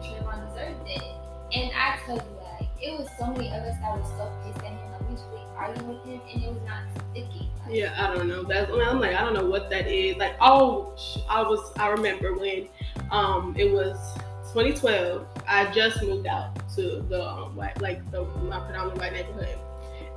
Trayvon 0.03 0.47
deserved 0.49 0.87
it. 0.87 1.03
And 1.53 1.71
I 1.75 1.97
tell 2.05 2.15
you, 2.15 2.37
like, 2.43 2.69
it 2.81 2.97
was 2.97 3.07
so 3.17 3.27
many 3.27 3.47
of 3.47 3.63
us 3.63 3.75
that 3.81 3.97
were 3.97 4.03
so 4.03 4.31
pissed 4.43 4.65
at 4.65 4.71
him. 4.71 4.91
Like, 4.91 5.09
we 5.09 5.15
just 5.15 5.27
like 5.33 5.47
arguing 5.57 5.89
with 5.89 6.05
him, 6.05 6.21
and 6.33 6.43
it 6.43 6.49
was 6.49 6.61
not 6.65 6.83
sticky. 7.11 7.49
Like, 7.65 7.75
yeah, 7.75 7.93
I 7.97 8.13
don't 8.13 8.27
know. 8.27 8.43
That's 8.43 8.71
I'm 8.71 8.99
like, 8.99 9.15
I 9.15 9.21
don't 9.21 9.33
know 9.33 9.45
what 9.45 9.69
that 9.69 9.87
is. 9.87 10.17
Like, 10.17 10.35
oh, 10.41 10.95
I 11.29 11.41
was, 11.41 11.71
I 11.77 11.89
remember 11.89 12.35
when, 12.35 12.67
um, 13.11 13.55
it 13.57 13.71
was 13.71 13.97
2012. 14.53 15.25
I 15.47 15.71
just 15.71 16.01
moved 16.03 16.27
out 16.27 16.55
to 16.75 17.05
the 17.09 17.27
um, 17.27 17.55
white, 17.55 17.79
like 17.81 18.09
the 18.11 18.23
my 18.23 18.59
predominantly 18.59 18.99
white 18.99 19.13
neighborhood, 19.13 19.57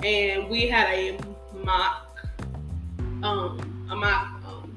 and 0.05 0.49
we 0.49 0.67
had 0.67 0.89
a 0.89 1.19
mock 1.65 2.10
um 3.23 3.89
a 3.91 3.97
mock 3.97 4.29
um 4.47 4.77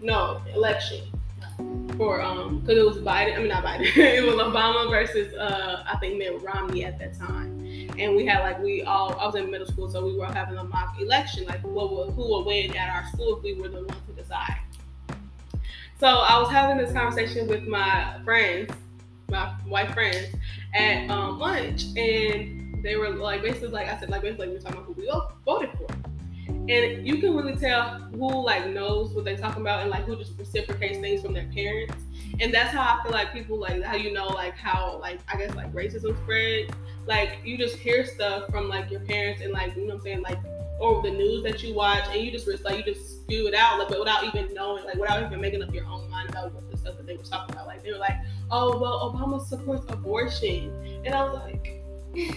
no 0.00 0.40
election 0.54 1.00
for 1.96 2.22
um 2.22 2.60
because 2.60 2.78
it 2.78 2.86
was 2.86 2.96
Biden. 2.98 3.36
I 3.36 3.38
mean 3.38 3.48
not 3.48 3.64
Biden. 3.64 3.82
it 3.96 4.24
was 4.24 4.36
Obama 4.36 4.88
versus 4.90 5.34
uh 5.34 5.84
I 5.86 5.96
think 5.98 6.18
Mitt 6.18 6.40
Romney 6.42 6.84
at 6.84 6.98
that 6.98 7.18
time. 7.18 7.58
And 7.98 8.16
we 8.16 8.24
had 8.24 8.40
like 8.40 8.58
we 8.60 8.82
all 8.82 9.18
I 9.18 9.26
was 9.26 9.34
in 9.34 9.50
middle 9.50 9.66
school, 9.66 9.90
so 9.90 10.04
we 10.04 10.16
were 10.16 10.26
having 10.26 10.56
a 10.56 10.64
mock 10.64 10.98
election, 11.00 11.44
like 11.46 11.62
what 11.62 11.92
would, 11.92 12.14
who 12.14 12.28
would 12.30 12.46
win 12.46 12.74
at 12.76 12.88
our 12.88 13.06
school 13.12 13.36
if 13.36 13.42
we 13.42 13.54
were 13.54 13.68
the 13.68 13.84
ones 13.84 14.00
to 14.06 14.12
decide. 14.14 14.58
So 15.98 16.06
I 16.06 16.38
was 16.38 16.50
having 16.50 16.78
this 16.78 16.92
conversation 16.92 17.46
with 17.46 17.66
my 17.66 18.18
friends, 18.24 18.72
my 19.28 19.48
white 19.66 19.92
friends, 19.92 20.34
at 20.74 21.10
um, 21.10 21.38
lunch, 21.38 21.84
and 21.96 22.82
they 22.82 22.96
were 22.96 23.10
like 23.10 23.42
basically 23.42 23.68
like 23.68 23.88
I 23.88 23.98
said 23.98 24.08
like 24.08 24.22
basically 24.22 24.48
we 24.48 24.54
were 24.54 24.60
talking 24.60 24.78
about 24.78 24.86
who 24.86 24.92
we 24.94 25.08
all 25.08 25.32
voted 25.44 25.70
for 25.76 25.79
and 26.70 27.06
you 27.06 27.18
can 27.18 27.34
really 27.34 27.56
tell 27.56 27.98
who 28.12 28.44
like 28.44 28.68
knows 28.70 29.12
what 29.12 29.24
they're 29.24 29.36
talking 29.36 29.62
about 29.62 29.80
and 29.80 29.90
like 29.90 30.04
who 30.04 30.16
just 30.16 30.38
reciprocates 30.38 30.98
things 30.98 31.22
from 31.22 31.32
their 31.32 31.50
parents. 31.52 31.94
And 32.40 32.54
that's 32.54 32.72
how 32.72 32.82
i 32.82 33.02
feel 33.02 33.12
like 33.12 33.32
people 33.32 33.58
like 33.58 33.82
how 33.82 33.96
you 33.96 34.12
know 34.12 34.28
like 34.28 34.56
how 34.56 34.98
like 35.00 35.18
i 35.32 35.36
guess 35.36 35.54
like 35.56 35.72
racism 35.74 36.16
spreads 36.22 36.72
like 37.06 37.38
you 37.44 37.58
just 37.58 37.76
hear 37.76 38.06
stuff 38.06 38.48
from 38.50 38.68
like 38.68 38.90
your 38.90 39.00
parents 39.00 39.42
and 39.42 39.52
like 39.52 39.74
you 39.74 39.82
know 39.82 39.94
what 39.94 39.94
i'm 39.96 40.00
saying 40.00 40.22
like 40.22 40.38
or 40.80 41.02
the 41.02 41.10
news 41.10 41.42
that 41.42 41.62
you 41.62 41.74
watch 41.74 42.04
and 42.10 42.22
you 42.22 42.30
just 42.30 42.46
like 42.64 42.78
you 42.78 42.94
just 42.94 43.20
spew 43.20 43.46
it 43.46 43.54
out 43.54 43.78
like 43.78 43.88
but 43.88 43.98
without 43.98 44.24
even 44.24 44.52
knowing 44.54 44.84
like 44.84 44.94
without 44.94 45.22
even 45.22 45.40
making 45.40 45.62
up 45.62 45.72
your 45.74 45.84
own 45.86 46.08
mind 46.10 46.30
about 46.30 46.52
what 46.54 46.70
the 46.70 46.76
stuff 46.76 46.96
that 46.96 47.06
they 47.06 47.16
were 47.16 47.22
talking 47.22 47.54
about. 47.54 47.66
Like 47.66 47.82
they 47.82 47.92
were 47.92 47.98
like 47.98 48.16
oh 48.50 48.78
well 48.78 49.12
obama 49.12 49.44
supports 49.44 49.84
abortion. 49.92 50.72
And 51.04 51.14
i 51.14 51.22
was 51.22 51.34
like 51.44 51.82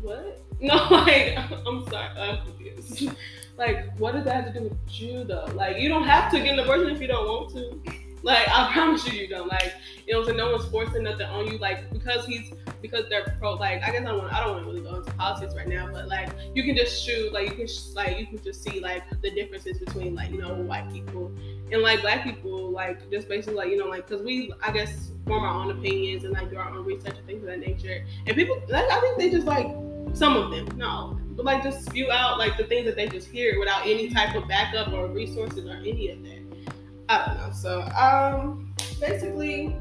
what 0.00 0.40
no, 0.60 0.74
like 0.90 1.38
I'm 1.66 1.88
sorry, 1.88 2.08
I'm 2.18 2.44
confused. 2.44 3.10
like, 3.58 3.96
what 3.98 4.12
does 4.12 4.24
that 4.24 4.44
have 4.44 4.52
to 4.52 4.60
do 4.60 4.68
with 4.68 4.78
you 4.88 5.24
though? 5.24 5.46
Like, 5.54 5.78
you 5.78 5.88
don't 5.88 6.04
have 6.04 6.30
to 6.32 6.38
get 6.38 6.54
an 6.54 6.60
abortion 6.60 6.90
if 6.90 7.00
you 7.00 7.08
don't 7.08 7.26
want 7.26 7.50
to. 7.54 7.80
Like, 8.24 8.48
I 8.48 8.72
promise 8.72 9.06
you, 9.06 9.20
you 9.20 9.28
don't. 9.28 9.46
Like, 9.46 9.74
you 10.04 10.12
know, 10.12 10.24
so 10.24 10.32
no 10.32 10.50
one's 10.50 10.66
forcing 10.66 11.04
nothing 11.04 11.26
on 11.26 11.46
you. 11.46 11.56
Like, 11.58 11.88
because 11.92 12.26
he's 12.26 12.52
because 12.82 13.04
they're 13.08 13.36
pro. 13.38 13.54
Like, 13.54 13.80
I 13.84 13.92
guess 13.92 14.02
I 14.02 14.06
don't 14.06 14.18
want. 14.18 14.32
I 14.32 14.40
don't 14.40 14.54
want 14.54 14.64
to 14.64 14.70
really 14.70 14.82
go 14.82 14.96
into 14.96 15.12
politics 15.12 15.54
right 15.54 15.68
now, 15.68 15.88
but 15.92 16.08
like, 16.08 16.28
you 16.52 16.64
can 16.64 16.74
just 16.74 17.00
shoot. 17.00 17.32
Like, 17.32 17.48
you 17.48 17.54
can 17.54 17.68
like 17.94 18.18
you 18.18 18.26
can 18.26 18.42
just 18.42 18.64
see 18.64 18.80
like 18.80 19.04
the 19.22 19.30
differences 19.30 19.78
between 19.78 20.16
like 20.16 20.32
you 20.32 20.38
know 20.38 20.52
white 20.54 20.92
people 20.92 21.30
and 21.70 21.80
like 21.80 22.00
black 22.00 22.24
people. 22.24 22.70
Like, 22.72 23.08
just 23.08 23.28
basically 23.28 23.54
like 23.54 23.68
you 23.68 23.76
know 23.78 23.86
like 23.86 24.08
because 24.08 24.24
we 24.24 24.52
I 24.62 24.72
guess 24.72 25.12
form 25.24 25.44
our 25.44 25.54
own 25.54 25.70
opinions 25.70 26.24
and 26.24 26.32
like 26.32 26.50
do 26.50 26.56
our 26.56 26.70
own 26.70 26.84
research 26.84 27.16
and 27.18 27.26
things 27.26 27.42
of 27.42 27.48
that 27.50 27.60
nature. 27.60 28.04
And 28.26 28.36
people, 28.36 28.60
like, 28.68 28.90
I 28.90 29.00
think 29.00 29.18
they 29.18 29.30
just 29.30 29.46
like 29.46 29.68
some 30.14 30.36
of 30.36 30.50
them, 30.50 30.76
no. 30.76 31.18
But 31.30 31.44
like 31.44 31.62
just 31.62 31.84
spew 31.86 32.10
out 32.10 32.38
like 32.38 32.56
the 32.56 32.64
things 32.64 32.86
that 32.86 32.96
they 32.96 33.08
just 33.08 33.28
hear 33.28 33.58
without 33.58 33.86
any 33.86 34.10
type 34.10 34.34
of 34.34 34.48
backup 34.48 34.92
or 34.92 35.06
resources 35.06 35.66
or 35.66 35.76
any 35.76 36.10
of 36.10 36.22
that. 36.24 36.72
I 37.08 37.26
don't 37.26 37.36
know. 37.38 37.52
So 37.52 37.82
um 37.96 38.74
basically 39.00 39.76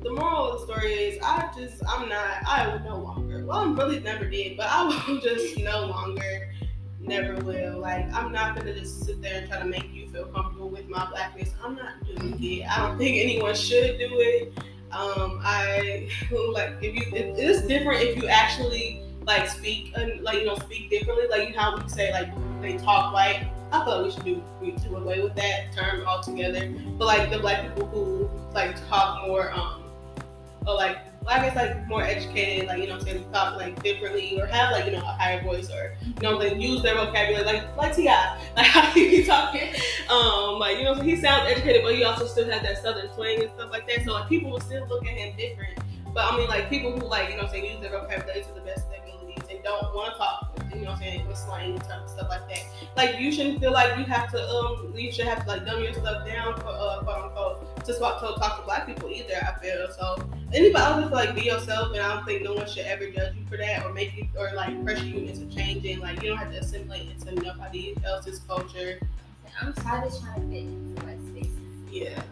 the 0.00 0.10
moral 0.10 0.52
of 0.52 0.60
the 0.60 0.72
story 0.72 0.92
is 0.92 1.18
I 1.22 1.50
just 1.56 1.82
I'm 1.86 2.08
not 2.08 2.38
I 2.46 2.80
no 2.84 2.98
longer. 2.98 3.44
Well 3.44 3.58
I'm 3.58 3.76
really 3.76 4.00
never 4.00 4.24
did, 4.24 4.56
but 4.56 4.66
I 4.66 4.84
will 4.84 5.20
just 5.20 5.58
no 5.58 5.86
longer 5.86 6.48
never 7.00 7.34
will. 7.44 7.78
Like 7.78 8.10
I'm 8.14 8.32
not 8.32 8.56
gonna 8.56 8.74
just 8.74 9.04
sit 9.04 9.20
there 9.20 9.40
and 9.40 9.48
try 9.48 9.58
to 9.58 9.66
make 9.66 9.92
you 9.92 10.08
feel 10.08 10.26
comfortable 10.26 10.70
with 10.70 10.88
my 10.88 11.08
blackness. 11.10 11.50
I'm 11.62 11.76
not 11.76 12.02
doing 12.06 12.42
it. 12.42 12.66
I 12.66 12.86
don't 12.86 12.98
think 12.98 13.18
anyone 13.18 13.54
should 13.54 13.98
do 13.98 14.08
it. 14.10 14.52
Um, 14.92 15.40
I 15.44 16.08
like 16.52 16.74
if 16.80 16.94
you 16.94 17.02
it 17.14 17.38
is 17.38 17.62
different 17.62 18.02
if 18.02 18.16
you 18.16 18.26
actually 18.28 19.02
like 19.26 19.48
speak 19.48 19.92
and 19.96 20.22
like 20.22 20.38
you 20.40 20.46
know 20.46 20.56
speak 20.56 20.90
differently. 20.90 21.26
Like 21.28 21.48
you 21.48 21.54
know 21.54 21.60
how 21.60 21.76
we 21.76 21.88
say 21.88 22.10
like 22.12 22.30
they 22.62 22.78
talk 22.78 23.12
white. 23.12 23.50
I 23.70 23.84
like 23.84 24.04
we 24.04 24.10
should 24.10 24.24
do 24.24 24.42
we 24.60 24.70
do 24.72 24.96
away 24.96 25.20
with 25.20 25.34
that 25.36 25.72
term 25.76 26.06
altogether. 26.06 26.72
But 26.96 27.04
like 27.04 27.30
the 27.30 27.38
black 27.38 27.62
people 27.68 27.86
who 27.88 28.30
like 28.54 28.76
talk 28.88 29.26
more 29.26 29.52
um 29.52 29.84
or 30.66 30.74
like 30.74 30.98
I 31.28 31.42
guess 31.42 31.56
like 31.56 31.86
more 31.86 32.02
educated, 32.02 32.68
like 32.68 32.80
you 32.80 32.88
know, 32.88 32.98
saying 32.98 33.30
talk 33.32 33.56
like 33.56 33.82
differently 33.82 34.40
or 34.40 34.46
have 34.46 34.72
like 34.72 34.86
you 34.86 34.92
know 34.92 34.98
a 34.98 35.12
higher 35.20 35.42
voice 35.42 35.70
or 35.70 35.94
you 36.02 36.22
know 36.22 36.38
they 36.38 36.54
use 36.54 36.82
their 36.82 36.94
vocabulary 36.94 37.44
like 37.44 37.76
like 37.76 37.94
T.I., 37.94 38.40
like 38.56 38.66
how 38.74 38.82
he 38.92 39.10
be 39.10 39.24
talking, 39.24 39.68
um, 40.08 40.58
like 40.58 40.78
you 40.78 40.84
know 40.84 40.94
so 40.94 41.02
he 41.02 41.16
sounds 41.16 41.50
educated, 41.50 41.82
but 41.82 41.94
he 41.94 42.04
also 42.04 42.26
still 42.26 42.48
has 42.50 42.62
that 42.62 42.82
southern 42.82 43.08
twang 43.10 43.42
and 43.42 43.50
stuff 43.50 43.70
like 43.70 43.86
that. 43.88 44.04
So 44.04 44.14
like 44.14 44.28
people 44.28 44.50
will 44.50 44.60
still 44.60 44.86
look 44.88 45.06
at 45.06 45.12
him 45.12 45.36
different. 45.36 45.78
But 46.14 46.32
I 46.32 46.36
mean 46.38 46.48
like 46.48 46.70
people 46.70 46.98
who 46.98 47.06
like 47.06 47.30
you 47.30 47.36
know 47.36 47.46
say 47.46 47.70
use 47.70 47.80
their 47.80 47.90
vocabulary 47.90 48.42
to 48.42 48.54
the 48.54 48.60
best 48.62 48.86
of 48.86 48.90
their 48.90 49.00
abilities 49.02 49.44
and 49.50 49.62
don't 49.62 49.94
want 49.94 50.12
to 50.12 50.18
talk 50.18 50.47
you 50.78 50.84
know 50.84 50.90
what 50.90 50.96
I'm 50.96 51.02
saying, 51.02 51.28
with 51.28 51.36
slang 51.36 51.72
and 51.72 52.10
stuff 52.10 52.28
like 52.28 52.48
that. 52.48 52.64
Like 52.96 53.18
you 53.18 53.30
shouldn't 53.32 53.60
feel 53.60 53.72
like 53.72 53.96
you 53.98 54.04
have 54.04 54.30
to 54.32 54.48
um 54.48 54.92
you 54.96 55.12
should 55.12 55.26
have 55.26 55.42
to 55.44 55.48
like 55.48 55.66
dumb 55.66 55.82
your 55.82 55.92
stuff 55.92 56.26
down 56.26 56.54
for 56.60 56.68
uh 56.68 57.00
quote 57.02 57.24
unquote 57.24 57.84
to 57.84 57.98
talk 57.98 58.20
to 58.20 58.40
talk 58.40 58.58
to 58.58 58.64
black 58.64 58.86
people 58.86 59.10
either, 59.10 59.34
I 59.34 59.58
feel. 59.60 59.88
So 59.92 60.28
anybody 60.52 60.84
else 60.84 61.00
just 61.00 61.12
like 61.12 61.34
be 61.34 61.42
yourself 61.42 61.92
and 61.92 62.00
I 62.00 62.14
don't 62.14 62.24
think 62.24 62.42
no 62.42 62.54
one 62.54 62.68
should 62.68 62.86
ever 62.86 63.10
judge 63.10 63.34
you 63.34 63.44
for 63.46 63.56
that 63.56 63.84
or 63.84 63.92
make 63.92 64.16
you 64.16 64.28
or 64.38 64.52
like 64.54 64.82
pressure 64.84 65.04
you 65.04 65.26
into 65.26 65.46
changing. 65.54 66.00
Like 66.00 66.22
you 66.22 66.30
don't 66.30 66.38
have 66.38 66.52
to 66.52 66.58
assimilate 66.58 67.10
into 67.10 67.34
nobody 67.34 67.94
else's 68.04 68.40
culture 68.40 68.98
I'm 69.60 69.72
tired 69.72 70.04
of 70.04 70.20
trying 70.20 70.40
to 70.40 70.48
fit 70.48 70.62
into 70.62 71.06
like 71.06 71.18
spaces. 71.28 71.58
Yeah. 71.90 72.22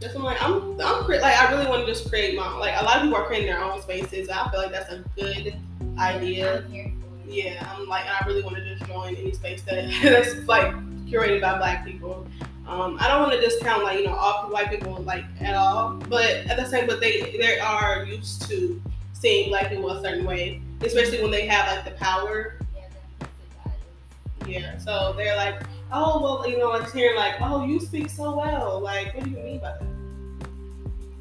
Just 0.00 0.16
I'm 0.16 0.22
like 0.22 0.42
I'm 0.42 0.80
I'm 0.80 1.04
cre- 1.04 1.14
like 1.14 1.36
I 1.36 1.52
really 1.52 1.68
want 1.68 1.86
to 1.86 1.92
just 1.92 2.08
create 2.08 2.36
my 2.36 2.56
like 2.58 2.74
a 2.80 2.84
lot 2.84 2.96
of 2.96 3.02
people 3.02 3.16
are 3.16 3.24
creating 3.26 3.48
their 3.48 3.62
own 3.62 3.80
spaces. 3.80 4.28
I 4.28 4.48
feel 4.50 4.60
like 4.60 4.72
that's 4.72 4.92
a 4.92 5.04
good 5.16 5.56
idea. 6.02 6.58
I'm 6.58 6.70
here 6.70 6.84
for 6.84 7.28
it. 7.28 7.34
Yeah, 7.34 7.74
I'm 7.74 7.88
like 7.88 8.04
I 8.06 8.26
really 8.26 8.42
want 8.42 8.56
to 8.56 8.64
just 8.64 8.88
join 8.90 9.16
any 9.16 9.32
space 9.32 9.62
that 9.62 9.90
that's 10.02 10.46
like 10.46 10.72
curated 11.06 11.40
by 11.40 11.58
black 11.58 11.84
people. 11.84 12.26
Um, 12.66 12.96
I 13.00 13.08
don't 13.08 13.22
want 13.22 13.32
to 13.32 13.40
discount 13.40 13.82
like 13.82 13.98
you 13.98 14.06
know 14.06 14.14
all 14.14 14.50
white 14.50 14.70
people 14.70 15.02
like 15.02 15.24
at 15.40 15.54
all, 15.54 15.94
but 16.08 16.24
at 16.24 16.56
the 16.56 16.64
same, 16.64 16.86
but 16.86 17.00
they 17.00 17.36
they 17.38 17.58
are 17.58 18.04
used 18.04 18.48
to 18.48 18.80
seeing 19.12 19.50
black 19.50 19.68
people 19.68 19.90
a 19.90 20.02
certain 20.02 20.24
way, 20.24 20.60
especially 20.80 21.20
when 21.20 21.30
they 21.30 21.46
have 21.46 21.66
like 21.68 21.84
the 21.84 21.92
power. 21.92 22.58
Yeah, 22.74 22.82
then 23.20 23.28
plus 23.60 23.74
the 24.40 24.52
Yeah, 24.52 24.78
so 24.78 25.14
they're 25.16 25.36
like, 25.36 25.62
oh 25.92 26.22
well, 26.22 26.48
you 26.48 26.58
know, 26.58 26.70
like 26.70 26.90
hearing 26.92 27.16
like, 27.16 27.34
oh 27.40 27.64
you 27.64 27.80
speak 27.80 28.08
so 28.10 28.36
well. 28.36 28.80
Like, 28.80 29.14
what 29.14 29.24
do 29.24 29.30
you 29.30 29.36
mean 29.36 29.58
by 29.58 29.72
that? 29.72 29.92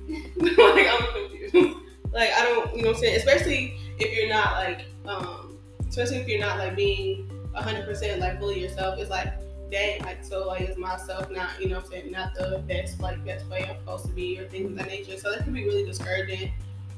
like 0.58 0.88
I'm 0.89 1.08
confused. 1.13 1.78
like 2.12 2.30
I 2.38 2.44
don't, 2.44 2.76
you 2.76 2.84
know, 2.84 2.89
what 2.89 2.98
I'm 2.98 3.02
saying, 3.02 3.15
especially 3.17 3.78
if 4.02 4.18
you're 4.18 4.30
not 4.30 4.54
like, 4.54 4.86
um, 5.06 5.58
especially 5.88 6.18
if 6.18 6.28
you're 6.28 6.40
not 6.40 6.58
like 6.58 6.76
being 6.76 7.30
hundred 7.54 7.86
percent 7.86 8.20
like 8.20 8.40
fully 8.40 8.60
yourself. 8.62 8.98
It's 9.00 9.10
like, 9.10 9.34
dang, 9.70 10.02
like 10.02 10.24
so 10.24 10.48
like 10.48 10.62
is 10.62 10.78
myself 10.78 11.30
not, 11.30 11.50
you 11.60 11.70
know, 11.70 11.76
what 11.76 11.86
I'm 11.86 11.92
saying, 11.92 12.12
not 12.12 12.34
the 12.34 12.64
best 12.68 13.00
like 13.02 13.24
best 13.26 13.48
way 13.48 13.68
I'm 13.70 13.78
supposed 13.80 14.06
to 14.06 14.12
be 14.12 14.40
or 14.40 14.48
things 14.48 14.72
of 14.72 14.78
that 14.78 14.88
nature. 14.88 15.18
So 15.18 15.32
that 15.32 15.44
can 15.44 15.54
be 15.54 15.66
really 15.66 15.86
discouraging 15.86 16.52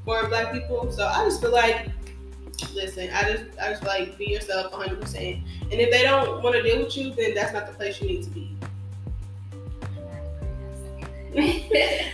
for 0.06 0.28
black 0.28 0.54
people. 0.54 0.92
So 0.92 1.06
I 1.06 1.24
just 1.26 1.42
feel 1.42 1.52
like. 1.52 1.89
Listen, 2.76 3.10
I 3.13 3.24
just, 3.24 3.44
I 3.60 3.70
just 3.72 3.84
like 3.84 4.18
be 4.18 4.30
yourself 4.30 4.72
100, 4.72 5.02
percent 5.02 5.39
and 5.63 5.74
if 5.74 5.92
they 5.92 6.04
don't 6.04 6.42
want 6.42 6.56
to 6.56 6.62
deal 6.62 6.84
with 6.84 6.96
you, 6.96 7.13
then 7.13 7.34
that's 7.34 7.52
not 7.52 7.68
the 7.68 7.74
place 7.74 8.00
you 8.00 8.08
need 8.08 8.24
to 8.24 8.30
be. 8.30 8.56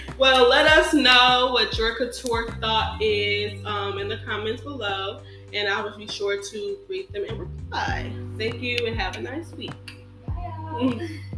Well, 0.20 0.50
let 0.50 0.68
us 0.68 0.94
know 0.94 1.52
what 1.54 1.78
your 1.78 1.96
couture 1.96 2.52
thought 2.60 3.02
is 3.02 3.66
um, 3.66 4.00
in 4.00 4.10
the 4.10 4.18
comments 4.26 4.62
below, 4.62 5.22
and 5.54 5.70
I 5.70 5.82
will 5.82 5.98
be 5.98 6.08
sure 6.08 6.42
to 6.42 6.78
read 6.90 7.08
them 7.14 7.24
and 7.30 7.40
reply. 7.40 8.12
Thank 8.38 8.62
you, 8.62 8.86
and 8.86 9.00
have 9.00 9.16
a 9.16 9.22
nice 9.22 9.54
week. 9.54 9.72
Bye. 10.28 11.10